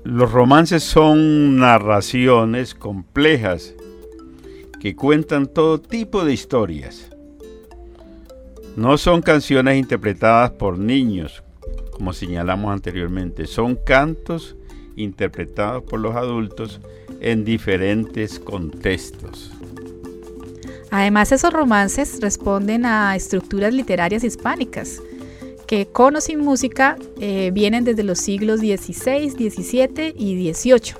Los 0.03 0.31
romances 0.33 0.83
son 0.83 1.55
narraciones 1.55 2.75
complejas 2.75 3.73
que 4.81 4.93
cuentan 4.93 5.47
todo 5.47 5.79
tipo 5.79 6.25
de 6.25 6.33
historias. 6.33 7.09
No 8.75 8.97
son 8.97 9.21
canciones 9.21 9.77
interpretadas 9.77 10.51
por 10.51 10.77
niños, 10.77 11.41
como 11.91 12.11
señalamos 12.11 12.73
anteriormente, 12.73 13.47
son 13.47 13.77
cantos 13.77 14.57
interpretados 14.97 15.83
por 15.83 16.01
los 16.01 16.15
adultos 16.17 16.81
en 17.21 17.45
diferentes 17.45 18.39
contextos. 18.39 19.51
Además, 20.91 21.31
esos 21.31 21.53
romances 21.53 22.19
responden 22.19 22.85
a 22.85 23.15
estructuras 23.15 23.73
literarias 23.73 24.25
hispánicas, 24.25 25.01
que 25.65 25.85
con 25.87 26.17
o 26.17 26.21
sin 26.21 26.41
música 26.41 26.97
eh, 27.21 27.49
vienen 27.53 27.85
desde 27.85 28.03
los 28.03 28.19
siglos 28.19 28.59
XVI, 28.59 29.29
XVII 29.29 30.13
y 30.17 30.53
XVIII. 30.53 30.95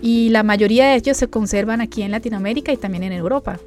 Y 0.00 0.28
la 0.28 0.44
mayoría 0.44 0.86
de 0.86 0.94
ellos 0.94 1.16
se 1.16 1.28
conservan 1.28 1.80
aquí 1.80 2.02
en 2.02 2.12
Latinoamérica 2.12 2.72
y 2.72 2.76
también 2.76 3.02
en 3.02 3.12
Europa. 3.12 3.58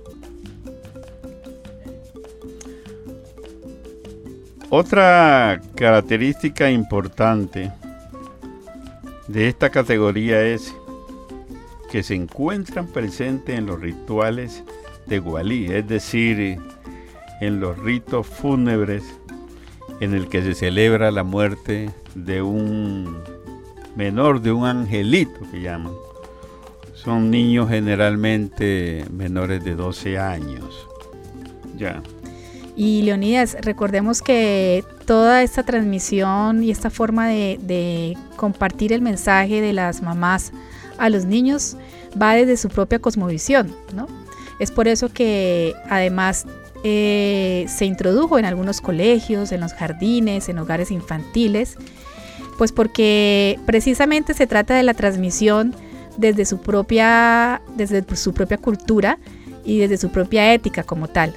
Otra 4.70 5.62
característica 5.76 6.72
importante 6.72 7.70
de 9.28 9.50
esta 9.50 9.70
categoría 9.70 10.42
es 10.42 10.74
que 11.92 12.02
se 12.02 12.16
encuentran 12.16 12.88
presentes 12.88 13.56
en 13.58 13.66
los 13.66 13.80
rituales 13.82 14.64
de 15.08 15.20
Gualí, 15.20 15.68
es 15.72 15.88
decir, 15.88 16.58
en 17.42 17.60
los 17.60 17.78
ritos 17.80 18.28
fúnebres 18.28 19.04
en 20.00 20.14
el 20.14 20.28
que 20.28 20.42
se 20.42 20.54
celebra 20.54 21.12
la 21.12 21.24
muerte 21.24 21.90
de 22.16 22.42
un 22.42 23.20
menor, 23.96 24.42
de 24.42 24.52
un 24.52 24.66
angelito 24.66 25.40
que 25.52 25.62
llaman. 25.62 25.94
Son 26.94 27.30
niños 27.30 27.70
generalmente 27.70 29.06
menores 29.12 29.64
de 29.64 29.76
12 29.76 30.18
años. 30.18 30.88
Ya. 31.78 32.02
Y 32.76 33.04
Leonidas, 33.04 33.58
recordemos 33.62 34.22
que 34.22 34.84
toda 35.06 35.44
esta 35.44 35.64
transmisión 35.64 36.64
y 36.64 36.72
esta 36.72 36.90
forma 36.90 37.28
de, 37.28 37.60
de, 37.62 38.18
compartir 38.36 38.94
el 38.94 39.02
mensaje 39.02 39.62
de 39.62 39.74
las 39.74 40.02
mamás 40.02 40.52
a 40.98 41.10
los 41.10 41.26
niños 41.26 41.78
va 42.20 42.34
desde 42.34 42.58
su 42.58 42.70
propia 42.70 43.00
cosmovisión, 43.00 43.76
¿no? 43.94 44.08
Es 44.60 44.72
por 44.72 44.88
eso 44.88 45.10
que 45.12 45.74
además 45.90 46.46
eh, 46.84 47.66
se 47.68 47.86
introdujo 47.86 48.38
en 48.38 48.46
algunos 48.46 48.82
colegios, 48.82 49.52
en 49.52 49.62
los 49.62 49.74
jardines, 49.74 50.50
en 50.50 50.60
hogares 50.60 50.92
infantiles, 50.92 51.78
pues 52.58 52.72
porque 52.72 53.60
precisamente 53.66 54.34
se 54.34 54.48
trata 54.48 54.76
de 54.76 54.84
la 54.84 54.94
transmisión 54.94 55.74
desde 56.18 56.46
su 56.46 56.62
propia, 56.62 57.62
desde 57.76 58.04
su 58.16 58.34
propia 58.34 58.58
cultura 58.58 59.18
y 59.66 59.80
desde 59.80 59.98
su 59.98 60.12
propia 60.12 60.54
ética 60.54 60.84
como 60.84 61.08
tal. 61.08 61.34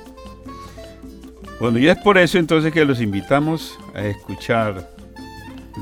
Bueno, 1.59 1.79
y 1.79 1.89
es 1.89 1.97
por 1.99 2.19
eso 2.19 2.39
entonces 2.39 2.73
que 2.73 2.85
los 2.85 3.01
invitamos 3.01 3.79
a 3.95 4.03
escuchar 4.05 4.91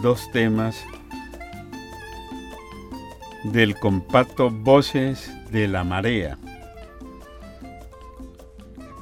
dos 0.02 0.30
temas 0.30 0.76
del 3.44 3.74
compacto 3.76 4.50
Voces 4.50 5.32
de 5.50 5.68
la 5.68 5.82
Marea. 5.84 6.38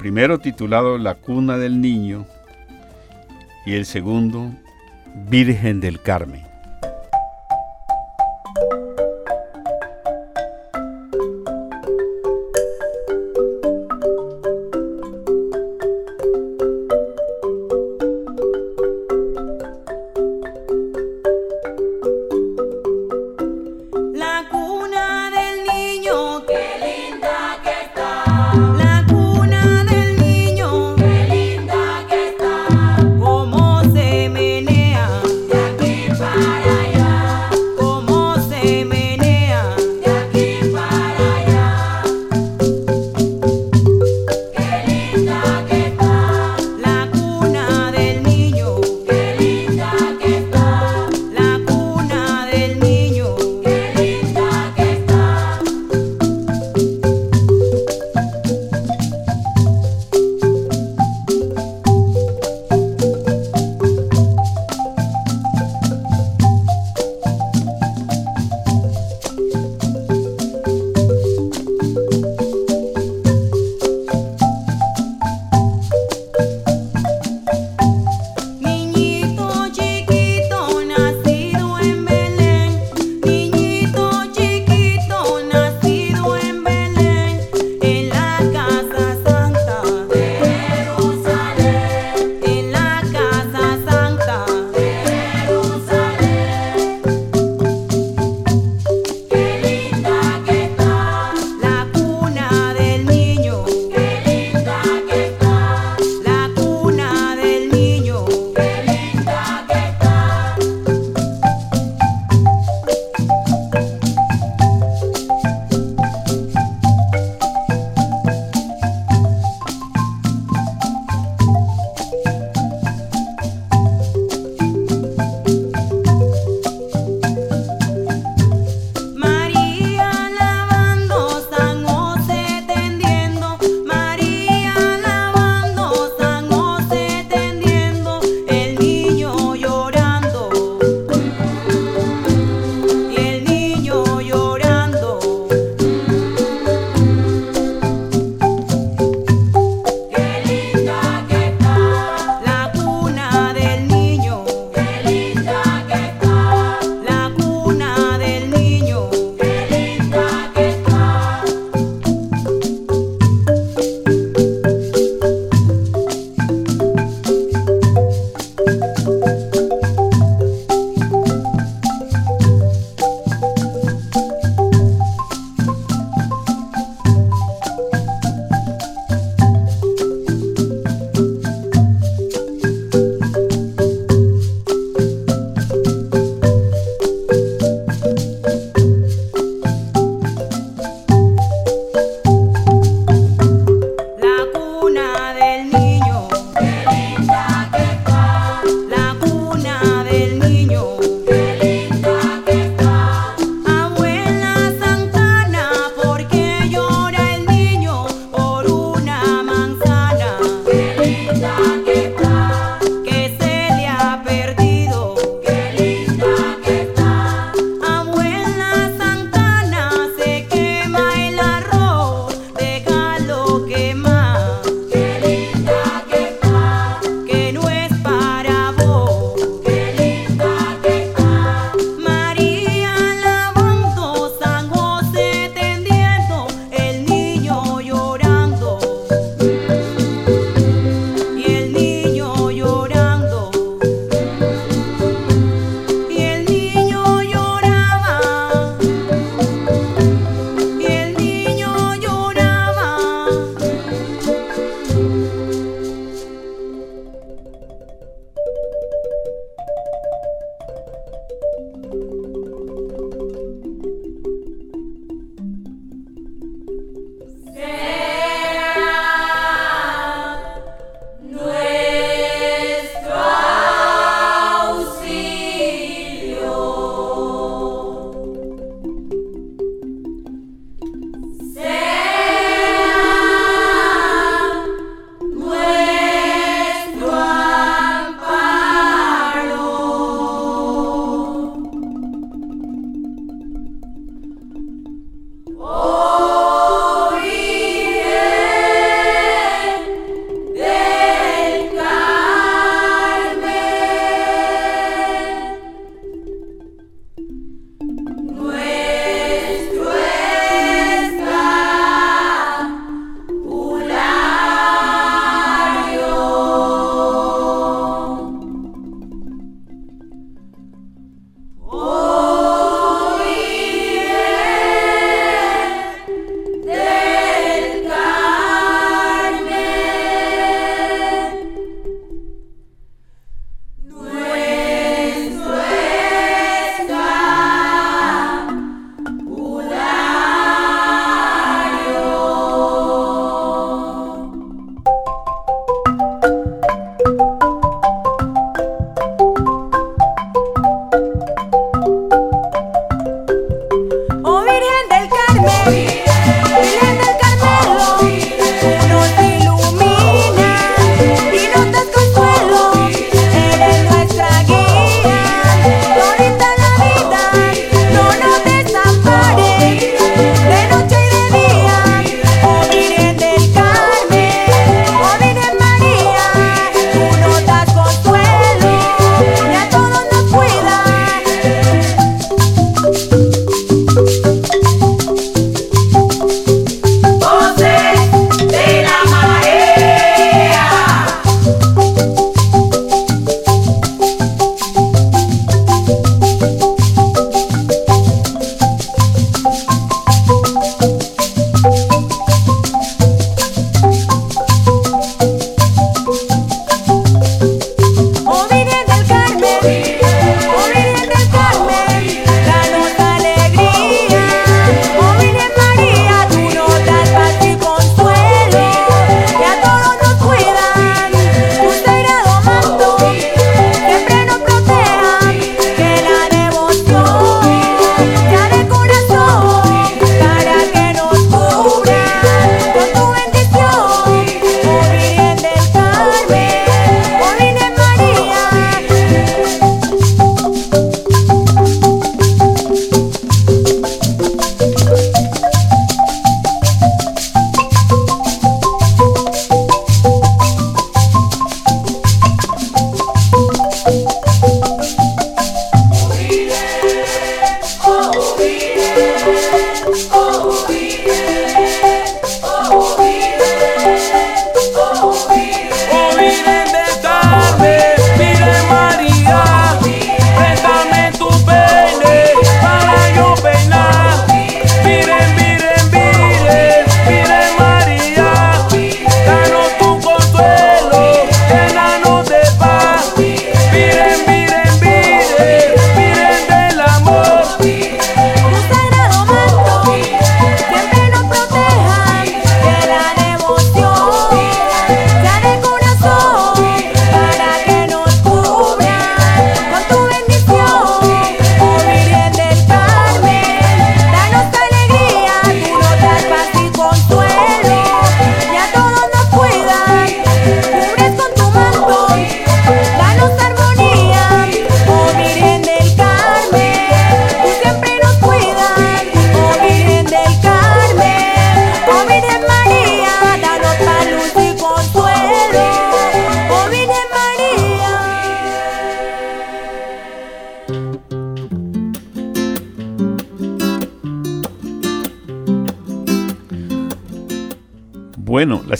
Primero 0.03 0.41
titulado 0.41 0.99
La 0.99 1.15
cuna 1.15 1.59
del 1.59 1.81
niño 1.81 2.27
y 3.65 3.75
el 3.75 3.87
segundo 3.87 4.51
Virgen 5.31 5.79
del 5.79 6.03
Carmen. 6.03 6.43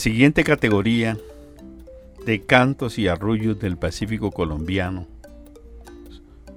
Siguiente 0.03 0.43
categoría 0.43 1.17
de 2.25 2.41
cantos 2.41 2.99
y 2.99 3.07
arrullos 3.07 3.57
del 3.57 3.77
Pacífico 3.77 4.31
colombiano 4.31 5.07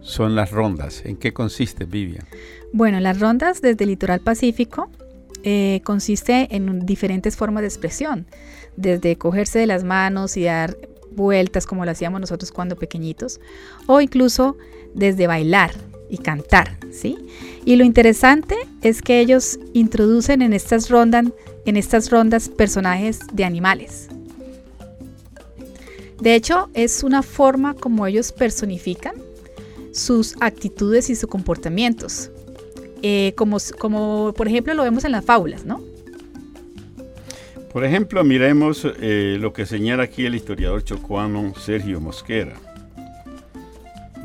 son 0.01 0.35
las 0.35 0.51
rondas. 0.51 1.03
¿En 1.05 1.17
qué 1.17 1.33
consiste, 1.33 1.85
Vivian? 1.85 2.27
Bueno, 2.73 2.99
las 2.99 3.21
rondas 3.21 3.63
desde 3.63 3.85
el 3.85 3.91
litoral 3.91 4.19
pacífico 4.19 4.91
eh, 5.45 5.81
consiste 5.85 6.57
en 6.57 6.87
diferentes 6.87 7.37
formas 7.37 7.61
de 7.61 7.69
expresión, 7.69 8.27
desde 8.77 9.17
cogerse 9.17 9.61
de 9.61 9.69
las 9.69 9.85
manos 9.85 10.37
y 10.37 10.43
dar 10.43 10.77
vueltas 11.13 11.67
como 11.67 11.85
lo 11.85 11.93
hacíamos 11.93 12.21
nosotros 12.21 12.51
cuando 12.51 12.75
pequeñitos, 12.75 13.39
o 13.87 14.01
incluso 14.01 14.57
desde 14.93 15.29
bailar 15.29 15.71
y 16.11 16.19
cantar, 16.19 16.79
¿sí? 16.91 17.17
Y 17.65 17.77
lo 17.77 17.85
interesante 17.85 18.57
es 18.83 19.03
que 19.03 19.21
ellos 19.21 19.59
introducen 19.73 20.43
en 20.43 20.53
estas 20.53 20.89
rondas, 20.89 21.27
en 21.65 21.77
estas 21.77 22.11
rondas 22.11 22.49
personajes 22.49 23.21
de 23.33 23.45
animales. 23.45 24.09
De 26.21 26.35
hecho, 26.35 26.71
es 26.75 27.03
una 27.03 27.23
forma 27.23 27.75
como 27.75 28.07
ellos 28.07 28.33
personifican 28.33 29.15
sus 29.93 30.35
actitudes 30.41 31.11
y 31.11 31.17
sus 31.17 31.29
comportamientos. 31.29 32.31
Eh, 33.03 33.35
como, 33.37 33.59
como 33.79 34.33
por 34.35 34.49
ejemplo 34.49 34.75
lo 34.75 34.83
vemos 34.83 35.05
en 35.05 35.13
las 35.13 35.25
fábulas, 35.25 35.65
¿no? 35.65 35.83
Por 37.73 37.85
ejemplo, 37.85 38.25
miremos 38.25 38.87
eh, 39.01 39.37
lo 39.39 39.53
que 39.53 39.67
señala 39.67 40.05
aquí 40.05 40.25
el 40.25 40.35
historiador 40.35 40.83
chocuano 40.83 41.53
Sergio 41.57 42.01
Mosquera. 42.01 42.55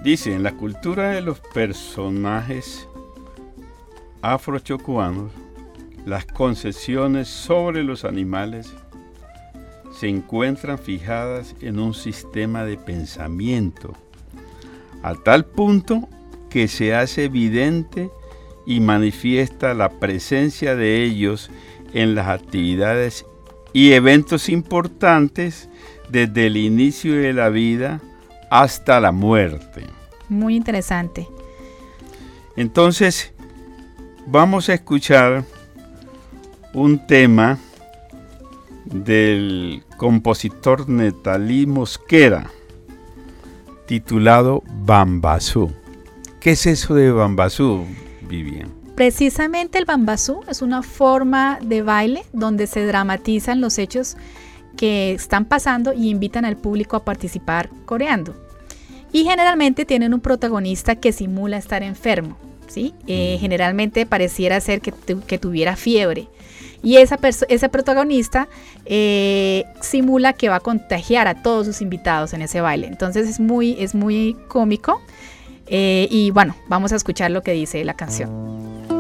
Dice, 0.04 0.34
en 0.34 0.42
la 0.42 0.54
cultura 0.54 1.10
de 1.10 1.22
los 1.22 1.40
personajes 1.40 2.88
afrochocuanos, 4.24 5.32
las 6.08 6.26
concesiones 6.26 7.28
sobre 7.28 7.84
los 7.84 8.04
animales 8.04 8.74
se 9.92 10.08
encuentran 10.08 10.80
fijadas 10.80 11.56
en 11.62 11.78
un 11.78 11.94
sistema 11.94 12.66
de 12.66 12.78
pensamiento, 12.78 13.94
a 15.04 15.14
tal 15.14 15.46
punto 15.46 16.10
que 16.50 16.68
se 16.68 16.96
hace 16.96 17.26
evidente 17.26 18.10
y 18.66 18.80
manifiesta 18.80 19.76
la 19.76 19.90
presencia 20.00 20.76
de 20.76 21.04
ellos 21.04 21.52
en 21.94 22.16
las 22.16 22.28
actividades 22.28 23.24
y 23.72 23.92
eventos 23.92 24.50
importantes 24.50 25.70
desde 26.10 26.48
el 26.48 26.58
inicio 26.58 27.14
de 27.14 27.34
la 27.34 27.50
vida 27.50 28.02
hasta 28.52 29.00
la 29.00 29.14
muerte. 29.14 29.88
Muy 30.28 30.56
interesante. 30.56 31.28
Entonces, 32.58 33.32
vamos 34.28 34.68
a 34.70 34.74
escuchar 34.74 35.46
un 36.74 37.08
tema 37.08 37.58
del 38.84 39.84
compositor 39.96 40.90
Netalí 40.90 41.66
Mosquera, 41.66 42.52
titulado 43.88 44.64
Bambasú. 44.84 45.72
¿Qué 46.42 46.52
es 46.52 46.66
eso 46.66 46.94
de 46.94 47.10
Bambasú, 47.10 47.86
Vivian? 48.28 48.70
Precisamente 48.96 49.78
el 49.78 49.86
bambasú 49.86 50.42
es 50.50 50.62
una 50.62 50.84
forma 50.84 51.58
de 51.62 51.84
baile 51.84 52.26
donde 52.34 52.68
se 52.68 52.86
dramatizan 52.86 53.62
los 53.62 53.78
hechos 53.78 54.18
que 54.78 55.14
están 55.14 55.46
pasando 55.46 55.94
y 55.94 56.10
invitan 56.10 56.46
al 56.46 56.58
público 56.58 56.96
a 56.96 57.06
participar 57.06 57.70
coreando. 57.86 58.36
Y 59.12 59.26
generalmente 59.26 59.86
tienen 59.86 60.14
un 60.14 60.22
protagonista 60.22 60.96
que 60.96 61.12
simula 61.12 61.58
estar 61.58 61.84
enfermo, 61.84 62.38
¿sí? 62.68 62.94
Eh, 63.08 63.38
generalmente 63.40 64.06
pareciera 64.06 64.60
ser 64.62 64.82
que, 64.82 64.94
que 65.28 65.38
tuviera 65.38 65.76
fiebre. 65.76 66.28
Y 66.84 66.98
esa 66.98 67.20
ese 67.48 67.70
protagonista 67.70 68.48
eh, 68.86 69.66
simula 69.82 70.34
que 70.34 70.50
va 70.50 70.56
a 70.56 70.60
contagiar 70.60 71.28
a 71.28 71.42
todos 71.42 71.68
sus 71.68 71.82
invitados 71.82 72.34
en 72.34 72.42
ese 72.42 72.62
baile. 72.62 72.88
Entonces 72.88 73.30
es 73.30 73.40
muy, 73.40 73.76
es 73.80 73.94
muy 73.94 74.36
cómico. 74.48 75.02
Eh, 75.68 76.08
y 76.10 76.32
bueno, 76.32 76.56
vamos 76.68 76.92
a 76.92 76.96
escuchar 76.96 77.32
lo 77.32 77.44
que 77.44 77.52
dice 77.52 77.84
la 77.86 77.94
canción. 77.94 78.91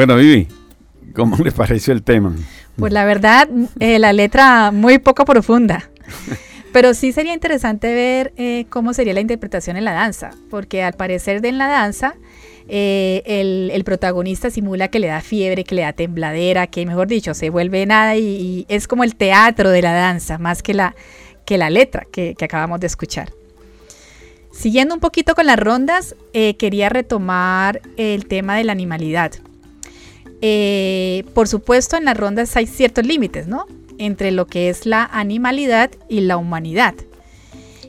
Bueno, 0.00 0.16
Vivi, 0.16 0.48
¿cómo 1.14 1.36
le 1.44 1.52
pareció 1.52 1.92
el 1.92 2.02
tema? 2.02 2.34
Pues 2.76 2.90
la 2.90 3.04
verdad, 3.04 3.50
eh, 3.80 3.98
la 3.98 4.14
letra 4.14 4.70
muy 4.70 4.96
poco 4.96 5.26
profunda. 5.26 5.90
Pero 6.72 6.94
sí 6.94 7.12
sería 7.12 7.34
interesante 7.34 7.92
ver 7.92 8.32
eh, 8.38 8.64
cómo 8.70 8.94
sería 8.94 9.12
la 9.12 9.20
interpretación 9.20 9.76
en 9.76 9.84
la 9.84 9.92
danza, 9.92 10.30
porque 10.48 10.82
al 10.82 10.94
parecer 10.94 11.42
de 11.42 11.50
en 11.50 11.58
la 11.58 11.68
danza 11.68 12.14
eh, 12.66 13.22
el, 13.26 13.70
el 13.74 13.84
protagonista 13.84 14.48
simula 14.48 14.88
que 14.88 15.00
le 15.00 15.08
da 15.08 15.20
fiebre, 15.20 15.64
que 15.64 15.74
le 15.74 15.82
da 15.82 15.92
tembladera, 15.92 16.66
que 16.68 16.86
mejor 16.86 17.06
dicho, 17.06 17.34
se 17.34 17.50
vuelve 17.50 17.84
nada 17.84 18.16
y, 18.16 18.22
y 18.22 18.66
es 18.70 18.88
como 18.88 19.04
el 19.04 19.16
teatro 19.16 19.68
de 19.68 19.82
la 19.82 19.92
danza, 19.92 20.38
más 20.38 20.62
que 20.62 20.72
la, 20.72 20.94
que 21.44 21.58
la 21.58 21.68
letra 21.68 22.06
que, 22.10 22.34
que 22.38 22.46
acabamos 22.46 22.80
de 22.80 22.86
escuchar. 22.86 23.34
Siguiendo 24.50 24.94
un 24.94 25.00
poquito 25.00 25.34
con 25.34 25.44
las 25.44 25.58
rondas, 25.58 26.16
eh, 26.32 26.56
quería 26.56 26.88
retomar 26.88 27.82
el 27.98 28.24
tema 28.24 28.56
de 28.56 28.64
la 28.64 28.72
animalidad. 28.72 29.32
Eh, 30.42 31.24
por 31.34 31.48
supuesto, 31.48 31.96
en 31.96 32.04
las 32.04 32.16
rondas 32.16 32.56
hay 32.56 32.66
ciertos 32.66 33.04
límites, 33.06 33.46
¿no? 33.46 33.66
Entre 33.98 34.30
lo 34.30 34.46
que 34.46 34.70
es 34.70 34.86
la 34.86 35.04
animalidad 35.04 35.90
y 36.08 36.20
la 36.20 36.36
humanidad. 36.36 36.94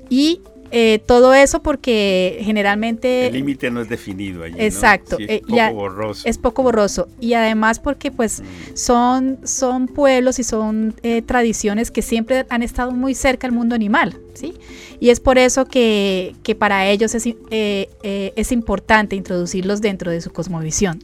Y 0.10 0.42
eh, 0.74 1.02
todo 1.06 1.34
eso 1.34 1.62
porque 1.62 2.40
generalmente... 2.42 3.28
El 3.28 3.34
límite 3.34 3.70
no 3.70 3.82
es 3.82 3.90
definido 3.90 4.44
allí. 4.44 4.56
¿no? 4.56 4.62
Exacto. 4.62 5.18
Sí, 5.18 5.26
eh, 5.28 5.42
es 5.42 5.48
poco 5.48 5.74
borroso. 5.74 6.28
Es 6.28 6.38
poco 6.38 6.64
borroso. 6.64 7.08
Y 7.20 7.34
además 7.34 7.80
porque 7.80 8.10
pues 8.10 8.42
son, 8.74 9.40
son 9.44 9.88
pueblos 9.88 10.40
y 10.40 10.44
son 10.44 10.96
eh, 11.04 11.22
tradiciones 11.22 11.92
que 11.92 12.02
siempre 12.02 12.46
han 12.50 12.64
estado 12.64 12.92
muy 12.92 13.16
cerca 13.16 13.48
al 13.48 13.54
mundo 13.54 13.76
animal, 13.76 14.18
¿sí? 14.34 14.54
Y 15.02 15.10
es 15.10 15.20
por 15.20 15.38
eso 15.38 15.66
que, 15.66 16.36
que 16.44 16.56
para 16.56 16.88
ellos 16.88 17.16
es, 17.16 17.28
es 17.50 18.52
importante 18.52 19.16
introducirlos 19.16 19.82
dentro 19.82 20.12
de 20.12 20.22
su 20.22 20.32
cosmovisión. 20.32 21.00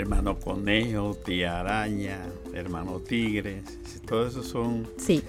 Hermano 0.00 0.38
conejo, 0.38 1.16
tía 1.24 1.60
araña, 1.60 2.20
hermano 2.52 3.00
tigre, 3.00 3.62
todo 4.06 4.26
eso 4.26 4.42
son... 4.42 4.88
Sí. 4.96 5.22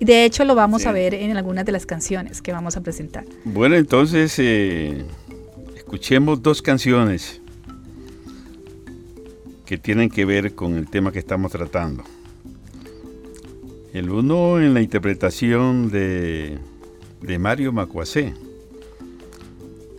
De 0.00 0.24
hecho 0.24 0.44
lo 0.44 0.54
vamos 0.54 0.82
Sí. 0.82 0.88
a 0.88 0.92
ver 0.92 1.12
en 1.14 1.36
algunas 1.36 1.64
de 1.66 1.72
las 1.72 1.84
canciones 1.86 2.40
que 2.40 2.52
vamos 2.52 2.76
a 2.76 2.82
presentar. 2.82 3.24
Bueno, 3.44 3.76
entonces 3.76 4.34
eh, 4.38 5.04
escuchemos 5.76 6.42
dos 6.42 6.62
canciones 6.62 7.40
que 9.66 9.76
tienen 9.78 10.08
que 10.08 10.24
ver 10.24 10.54
con 10.54 10.74
el 10.76 10.88
tema 10.88 11.12
que 11.12 11.18
estamos 11.18 11.52
tratando. 11.52 12.02
El 13.92 14.10
uno 14.10 14.60
en 14.60 14.72
la 14.72 14.80
interpretación 14.80 15.90
de, 15.90 16.58
de 17.20 17.38
Mario 17.38 17.72
Macuacé, 17.72 18.32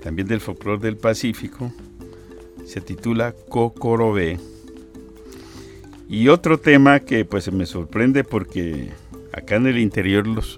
también 0.02 0.28
del 0.28 0.42
folclore 0.42 0.82
del 0.82 0.98
Pacífico, 0.98 1.72
se 2.72 2.80
titula 2.80 3.34
Cocorobé. 3.50 4.40
Y 6.08 6.30
otro 6.30 6.58
tema 6.58 7.02
que 7.02 7.26
pues 7.26 7.52
me 7.52 7.66
sorprende 7.66 8.24
porque 8.24 8.92
acá 9.34 9.56
en 9.58 9.68
el 9.68 9.78
interior 9.78 10.26
los, 10.26 10.58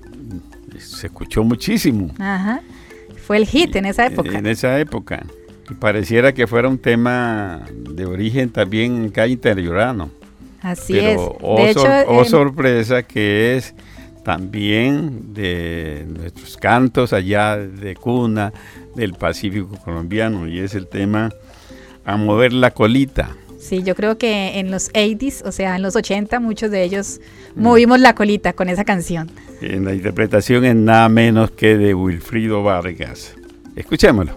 se 0.77 1.07
escuchó 1.07 1.43
muchísimo. 1.43 2.13
Ajá. 2.19 2.61
Fue 3.25 3.37
el 3.37 3.47
hit 3.47 3.75
en 3.77 3.85
esa 3.85 4.05
época. 4.05 4.37
En 4.37 4.45
esa 4.45 4.79
época. 4.79 5.25
Y 5.71 5.73
pareciera 5.73 6.33
que 6.33 6.45
fuera 6.45 6.69
un 6.69 6.77
tema 6.77 7.65
de 7.71 8.05
origen 8.05 8.51
también 8.51 9.07
acá 9.09 9.25
interiorano. 9.25 10.11
Así 10.61 10.93
Pero 10.93 11.09
es. 11.09 11.19
oh, 11.41 11.57
De 11.57 11.69
hecho, 11.71 11.79
sor- 11.79 12.05
oh, 12.09 12.25
sorpresa 12.25 13.01
que 13.01 13.55
es 13.57 13.73
también 14.23 15.33
de 15.33 16.05
nuestros 16.07 16.57
cantos 16.57 17.11
allá 17.11 17.57
de 17.57 17.95
cuna 17.95 18.53
del 18.95 19.13
Pacífico 19.13 19.79
colombiano 19.83 20.47
y 20.47 20.59
es 20.59 20.75
el 20.75 20.87
tema 20.87 21.31
a 22.05 22.17
mover 22.17 22.53
la 22.53 22.71
colita. 22.71 23.35
Sí, 23.59 23.81
yo 23.83 23.95
creo 23.95 24.17
que 24.17 24.59
en 24.59 24.71
los 24.71 24.91
80s, 24.93 25.41
o 25.45 25.51
sea, 25.53 25.77
en 25.77 25.81
los 25.83 25.95
80, 25.95 26.39
muchos 26.41 26.69
de 26.69 26.83
ellos 26.83 27.19
Mm. 27.55 27.61
movimos 27.61 27.99
la 27.99 28.13
colita 28.15 28.53
con 28.53 28.67
esa 28.67 28.83
canción. 28.83 29.29
En 29.61 29.85
la 29.85 29.93
interpretación 29.93 30.65
es 30.65 30.75
nada 30.75 31.07
menos 31.07 31.51
que 31.51 31.77
de 31.77 31.93
Wilfrido 31.93 32.63
Vargas. 32.63 33.35
Escuchémoslo. 33.75 34.33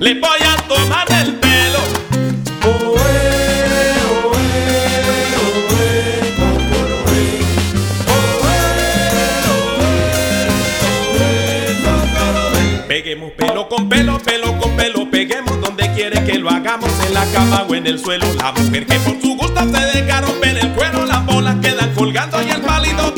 Le 0.00 0.14
voy 0.14 0.40
a 0.42 0.56
tomar 0.66 1.06
el 1.12 1.34
pelo. 1.34 1.78
Peguemos 12.88 13.32
pelo 13.32 13.68
con 13.68 13.88
pelo, 13.88 14.18
pelo 14.18 14.58
con 14.58 14.74
pelo, 14.76 15.10
peguemos 15.10 15.60
donde 15.60 15.92
quiere 15.92 16.24
que 16.24 16.38
lo 16.38 16.48
hagamos, 16.48 16.90
en 17.06 17.14
la 17.14 17.24
cama 17.26 17.66
o 17.68 17.74
en 17.74 17.86
el 17.86 17.98
suelo. 17.98 18.26
La 18.34 18.52
mujer 18.52 18.86
que 18.86 18.98
por 19.00 19.20
su 19.20 19.36
gusto 19.36 19.60
se 19.60 19.98
deja 19.98 20.22
romper 20.22 20.58
el 20.58 20.72
cuero, 20.72 21.04
las 21.04 21.24
bolas 21.26 21.56
quedan 21.60 21.94
colgando 21.94 22.42
y 22.42 22.50
el 22.50 22.62
palito 22.62 23.09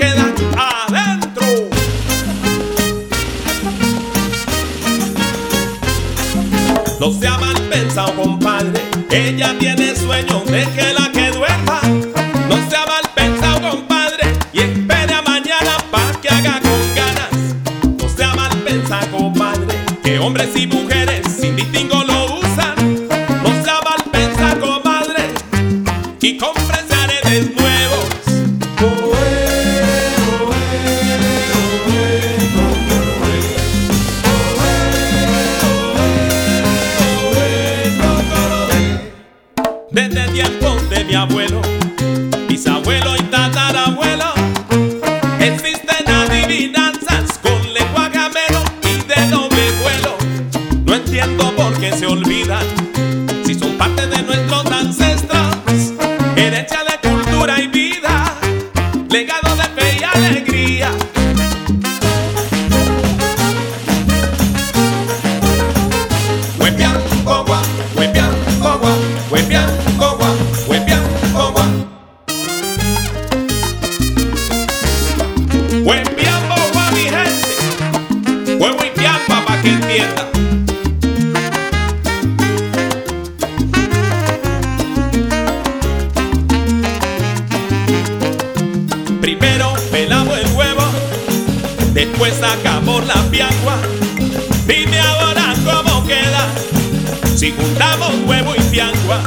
si 97.43 97.51
juntamos 97.51 98.15
huevo 98.25 98.55
y 98.55 98.61
piangua. 98.71 99.21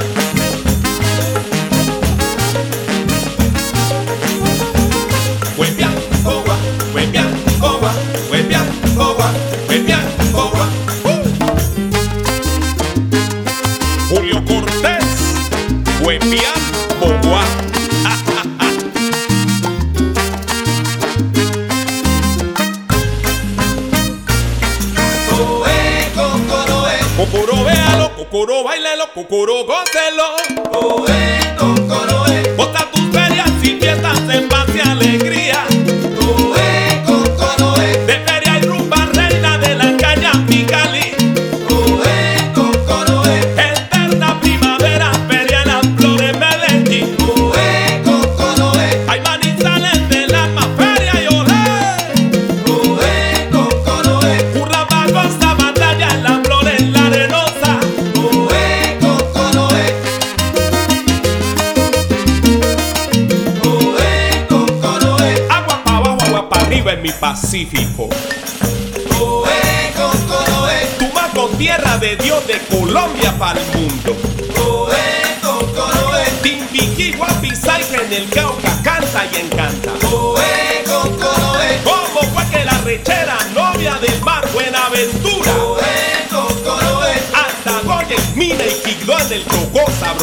Cocorô 29.16 29.65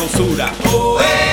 sabrosura. 0.08 0.52
Oe, 0.72 1.02
cocoro, 1.02 1.31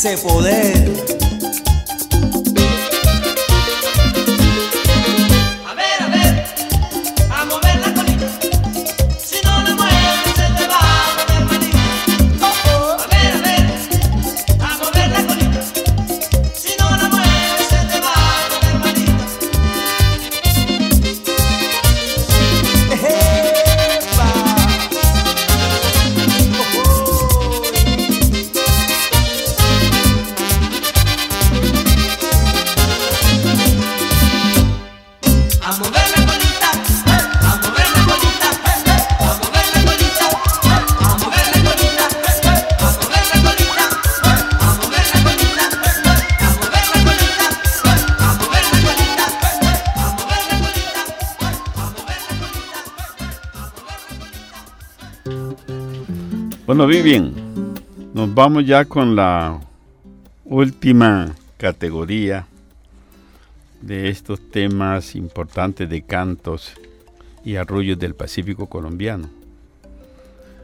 Dulce 0.00 0.16
poder. 0.22 1.27
Bueno, 56.78 56.92
Vivian, 56.92 57.34
nos 58.14 58.32
vamos 58.32 58.64
ya 58.64 58.84
con 58.84 59.16
la 59.16 59.58
última 60.44 61.34
categoría 61.56 62.46
de 63.80 64.08
estos 64.08 64.38
temas 64.52 65.16
importantes 65.16 65.90
de 65.90 66.02
cantos 66.02 66.74
y 67.44 67.56
arrullos 67.56 67.98
del 67.98 68.14
Pacífico 68.14 68.66
colombiano. 68.68 69.28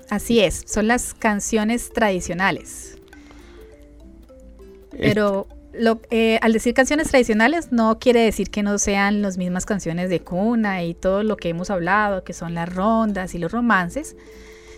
Así 0.09 0.39
es, 0.39 0.62
son 0.69 0.87
las 0.87 1.15
canciones 1.15 1.93
tradicionales. 1.93 2.97
Pero 4.97 5.49
lo- 5.73 6.01
eh, 6.11 6.39
al 6.43 6.53
decir 6.53 6.75
canciones 6.75 7.09
tradicionales 7.09 7.73
no 7.73 7.99
quiere 7.99 8.21
decir 8.21 8.51
que 8.51 8.62
no 8.62 8.79
sean 8.79 9.21
las 9.21 9.37
mismas 9.37 9.67
canciones 9.67 10.11
de 10.11 10.21
cuna 10.21 10.85
y 10.85 10.95
todo 10.95 11.25
lo 11.25 11.37
que 11.37 11.49
hemos 11.49 11.71
hablado, 11.71 12.23
que 12.23 12.35
son 12.35 12.55
las 12.55 12.73
rondas 12.73 13.35
y 13.35 13.39
los 13.39 13.51
romances, 13.51 14.15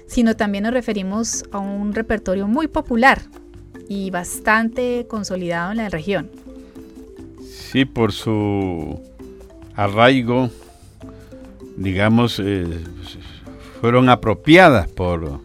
sino 0.07 0.37
también 0.37 0.65
nos 0.65 0.73
referimos 0.73 1.45
a 1.51 1.59
un 1.59 1.95
repertorio 1.95 2.47
muy 2.47 2.69
popular 2.69 3.23
y 3.89 4.11
bastante 4.11 5.07
consolidado 5.09 5.73
en 5.73 5.79
la 5.79 5.89
región. 5.89 6.31
Sí, 7.43 7.85
por 7.85 8.13
su 8.13 9.01
arraigo, 9.75 10.51
digamos, 11.77 12.41
eh, 12.43 12.65
fueron 13.81 14.09
apropiadas 14.09 14.89
por, 14.89 15.41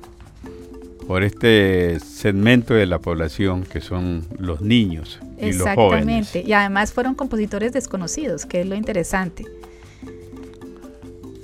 por 1.08 1.24
este 1.24 2.00
segmento 2.00 2.74
de 2.74 2.86
la 2.86 3.00
población 3.00 3.64
que 3.64 3.82
son 3.82 4.26
los 4.40 4.62
niños 4.62 5.20
y 5.38 5.54
los 5.54 5.68
jóvenes. 5.70 6.30
Exactamente. 6.30 6.44
Y 6.48 6.54
además 6.54 6.94
fueron 6.94 7.16
compositores 7.16 7.74
desconocidos, 7.74 8.46
que 8.46 8.62
es 8.62 8.68
lo 8.68 8.76
interesante. 8.76 9.46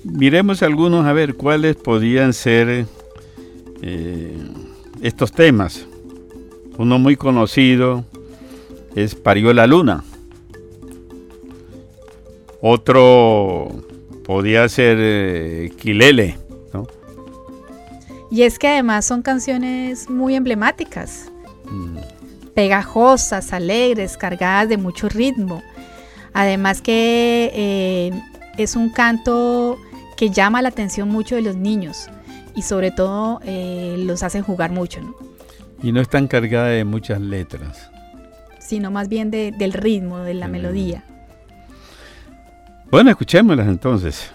Miremos 0.04 0.64
algunos 0.64 1.06
a 1.06 1.12
ver 1.12 1.36
cuáles 1.36 1.76
podían 1.76 2.32
ser 2.32 2.86
eh, 3.82 4.38
estos 5.02 5.32
temas. 5.32 5.86
Uno 6.78 7.00
muy 7.00 7.16
conocido 7.16 8.06
es 8.96 9.16
Parió 9.16 9.54
la 9.54 9.68
Luna. 9.68 10.04
Otro 12.62 13.70
podía 14.26 14.68
ser 14.70 14.98
eh, 15.00 15.72
Quilele. 15.78 16.38
¿no? 16.74 16.88
Y 18.32 18.44
es 18.44 18.60
que 18.60 18.68
además 18.68 19.06
son 19.06 19.22
canciones 19.22 20.10
muy 20.10 20.36
emblemáticas, 20.36 21.32
Mm, 21.70 21.98
pegajosas, 22.54 23.54
alegres, 23.54 24.18
cargadas 24.18 24.70
de 24.70 24.78
mucho 24.78 25.10
ritmo. 25.10 25.62
Además 26.34 26.82
que 26.82 27.52
eh, 27.54 28.12
es 28.58 28.76
un 28.76 28.90
canto 28.90 29.78
que 30.16 30.30
llama 30.30 30.62
la 30.62 30.70
atención 30.70 31.10
mucho 31.10 31.36
de 31.36 31.42
los 31.42 31.56
niños 31.56 32.10
y 32.58 32.62
sobre 32.64 32.92
todo 32.92 33.40
eh, 33.46 33.96
los 34.00 34.22
hacen 34.24 34.44
jugar 34.44 34.72
mucho, 34.72 35.00
¿no? 35.00 35.16
Y 35.82 35.92
no 35.94 36.02
están 36.02 36.28
cargadas 36.28 36.72
de 36.72 36.84
muchas 36.84 37.22
letras. 37.22 37.90
sino 38.60 38.92
más 38.92 39.08
bien 39.08 39.32
de- 39.32 39.54
del 39.58 39.72
ritmo, 39.72 40.18
de 40.20 40.34
la 40.34 40.50
Mm. 40.50 40.52
melodía. 40.52 41.04
Bueno, 42.92 43.10
escuchémoslas 43.12 43.68
entonces. 43.68 44.30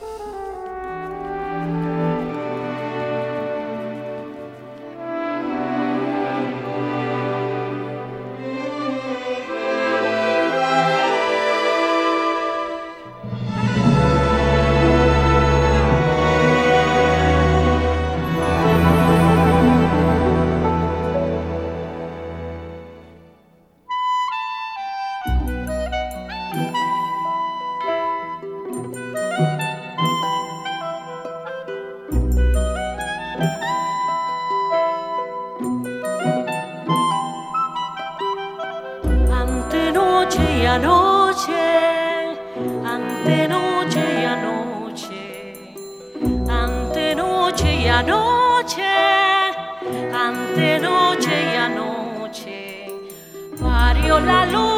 Parió 54.12 54.26
la 54.26 54.46
luna, 54.46 54.71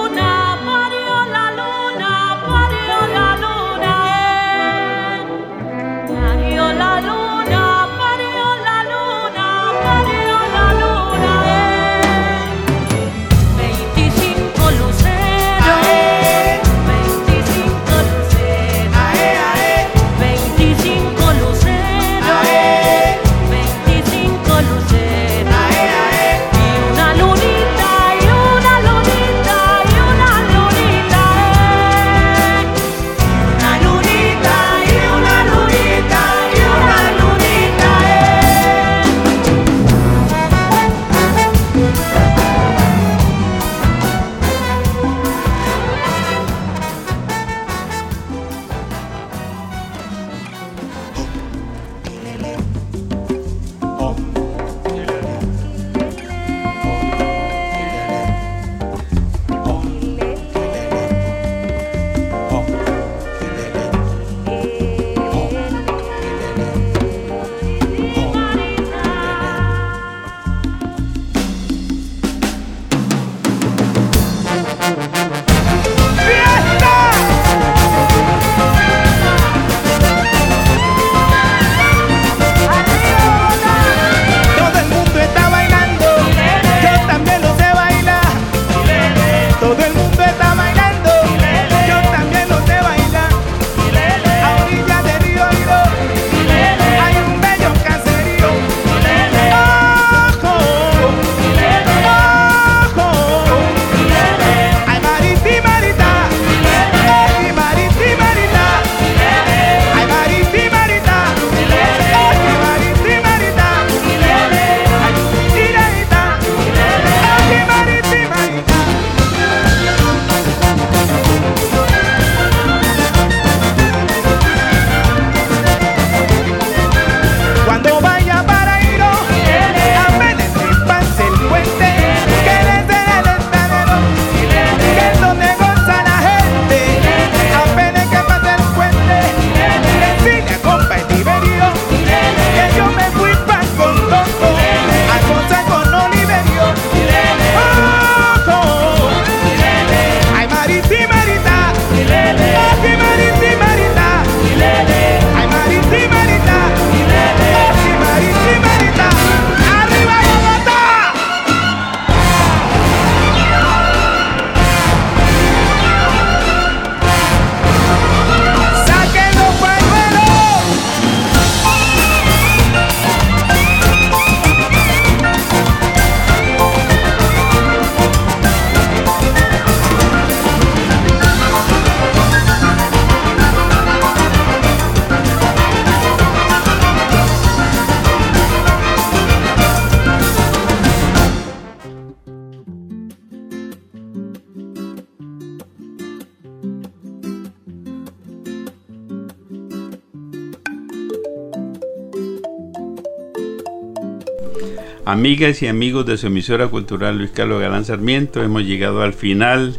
Amigas 205.24 205.62
y 205.62 205.68
amigos 205.68 206.04
de 206.04 206.18
su 206.18 206.26
emisora 206.26 206.68
cultural 206.68 207.16
Luis 207.16 207.30
Carlos 207.30 207.58
Galán 207.58 207.86
Sarmiento, 207.86 208.42
hemos 208.42 208.62
llegado 208.64 209.00
al 209.00 209.14
final 209.14 209.74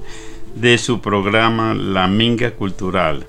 de 0.55 0.79
su 0.79 1.01
programa 1.01 1.75
La 1.75 2.07
Minga 2.07 2.49
Cultural. 2.49 3.27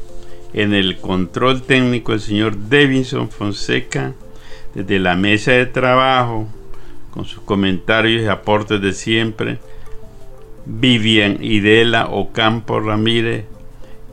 En 0.54 0.72
el 0.72 0.96
control 0.96 1.60
técnico 1.60 2.14
el 2.14 2.20
señor 2.20 2.70
Davidson 2.70 3.28
Fonseca, 3.28 4.14
desde 4.74 4.98
la 4.98 5.14
mesa 5.14 5.52
de 5.52 5.66
trabajo, 5.66 6.48
con 7.10 7.26
sus 7.26 7.42
comentarios 7.42 8.22
y 8.22 8.28
aportes 8.28 8.80
de 8.80 8.94
siempre, 8.94 9.58
Vivian 10.64 11.44
Idela 11.44 12.06
Ocampo 12.06 12.80
Ramírez, 12.80 13.44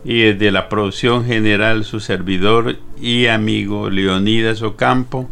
y 0.03 0.23
desde 0.23 0.51
la 0.51 0.67
producción 0.67 1.23
general 1.23 1.85
su 1.85 2.01
servidor 2.01 2.75
y 2.99 3.27
amigo 3.27 3.89
Leonidas 3.89 4.61
Ocampo, 4.61 5.29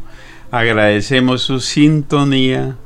agradecemos 0.52 1.42
su 1.42 1.62
sintonía 1.62 2.78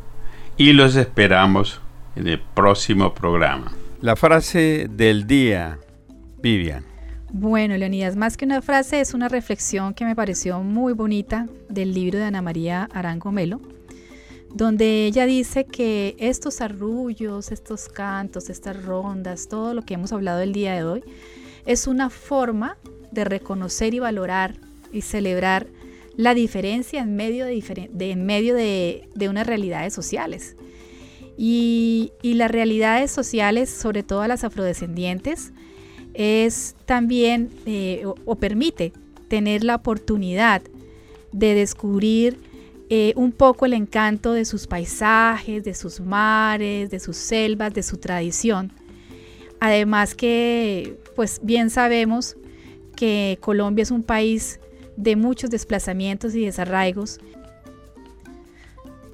y 0.56 0.74
los 0.74 0.96
esperamos 0.96 1.82
en 2.16 2.28
el 2.28 2.40
próximo 2.40 3.14
programa. 3.14 3.74
La 4.02 4.16
frase 4.16 4.88
del 4.90 5.26
día, 5.26 5.80
Vivian. 6.42 6.86
Bueno, 7.34 7.76
Leonidas, 7.76 8.16
más 8.16 8.38
que 8.38 8.46
una 8.46 8.62
frase, 8.62 9.02
es 9.02 9.16
una 9.16 9.28
reflexión 9.28 9.96
que 9.96 10.06
me 10.06 10.16
pareció 10.16 10.62
muy 10.62 10.94
bonita 10.94 11.48
del 11.68 11.94
libro 11.94 12.20
de 12.20 12.26
Ana 12.26 12.44
María 12.44 12.88
Arango 12.94 13.32
Melo, 13.32 13.60
donde 14.54 15.06
ella 15.06 15.26
dice 15.26 15.66
que 15.66 16.16
estos 16.20 16.62
arrullos, 16.62 17.52
estos 17.52 17.90
cantos, 17.90 18.50
estas 18.50 18.82
rondas, 18.86 19.50
todo 19.50 19.74
lo 19.74 19.82
que 19.82 19.96
hemos 19.96 20.14
hablado 20.14 20.42
el 20.42 20.54
día 20.54 20.76
de 20.76 20.84
hoy, 20.84 21.04
es 21.66 21.88
una 21.88 22.12
forma 22.12 22.78
de 23.12 23.26
reconocer 23.26 23.96
y 23.96 24.00
valorar 24.00 24.54
y 24.94 25.02
celebrar 25.02 25.66
la 26.18 26.34
diferencia 26.34 27.02
en 27.02 27.16
medio 27.16 27.46
de, 27.46 27.64
en 28.00 28.26
medio 28.26 28.56
de, 28.56 29.08
de 29.14 29.30
unas 29.30 29.48
realidades 29.48 29.94
sociales. 29.94 30.56
Y, 31.38 32.12
y 32.22 32.36
las 32.36 32.50
realidades 32.50 33.12
sociales, 33.12 33.70
sobre 33.70 34.04
todo 34.04 34.22
a 34.22 34.28
las 34.28 34.44
afrodescendientes, 34.44 35.52
es 36.14 36.76
también 36.86 37.50
eh, 37.66 38.04
o, 38.06 38.16
o 38.24 38.36
permite 38.36 38.94
tener 39.28 39.64
la 39.64 39.76
oportunidad 39.76 40.62
de 41.34 41.54
descubrir 41.56 42.40
eh, 42.90 43.14
un 43.16 43.32
poco 43.32 43.66
el 43.66 43.74
encanto 43.74 44.34
de 44.34 44.46
sus 44.46 44.68
paisajes, 44.68 45.64
de 45.64 45.74
sus 45.74 46.00
mares, 46.00 46.90
de 46.90 47.00
sus 47.00 47.18
selvas, 47.18 47.74
de 47.74 47.84
su 47.84 47.98
tradición. 47.98 48.72
Además 49.60 50.14
que, 50.14 50.96
pues 51.16 51.40
bien 51.42 51.70
sabemos 51.70 52.38
que 52.96 53.38
Colombia 53.42 53.84
es 53.84 53.92
un 53.92 54.04
país 54.04 54.60
de 54.98 55.16
muchos 55.16 55.50
desplazamientos 55.50 56.36
y 56.36 56.46
desarraigos. 56.46 57.20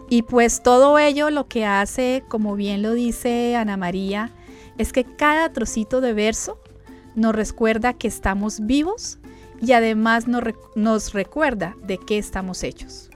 Y 0.10 0.24
pues 0.24 0.62
todo 0.62 1.00
ello 1.00 1.30
lo 1.30 1.48
que 1.48 1.66
hace, 1.66 2.24
como 2.28 2.56
bien 2.56 2.82
lo 2.82 2.94
dice 2.94 3.56
Ana 3.56 3.78
María, 3.78 4.32
es 4.78 4.92
que 4.92 5.04
cada 5.04 5.54
trocito 5.54 6.02
de 6.02 6.14
verso 6.14 6.60
nos 7.16 7.36
recuerda 7.36 7.94
que 7.94 8.08
estamos 8.08 8.66
vivos 8.66 9.20
y 9.62 9.74
además 9.74 10.28
nos, 10.28 10.44
nos 10.76 11.14
recuerda 11.14 11.76
de 11.84 11.98
qué 11.98 12.18
estamos 12.18 12.64
hechos. 12.64 13.11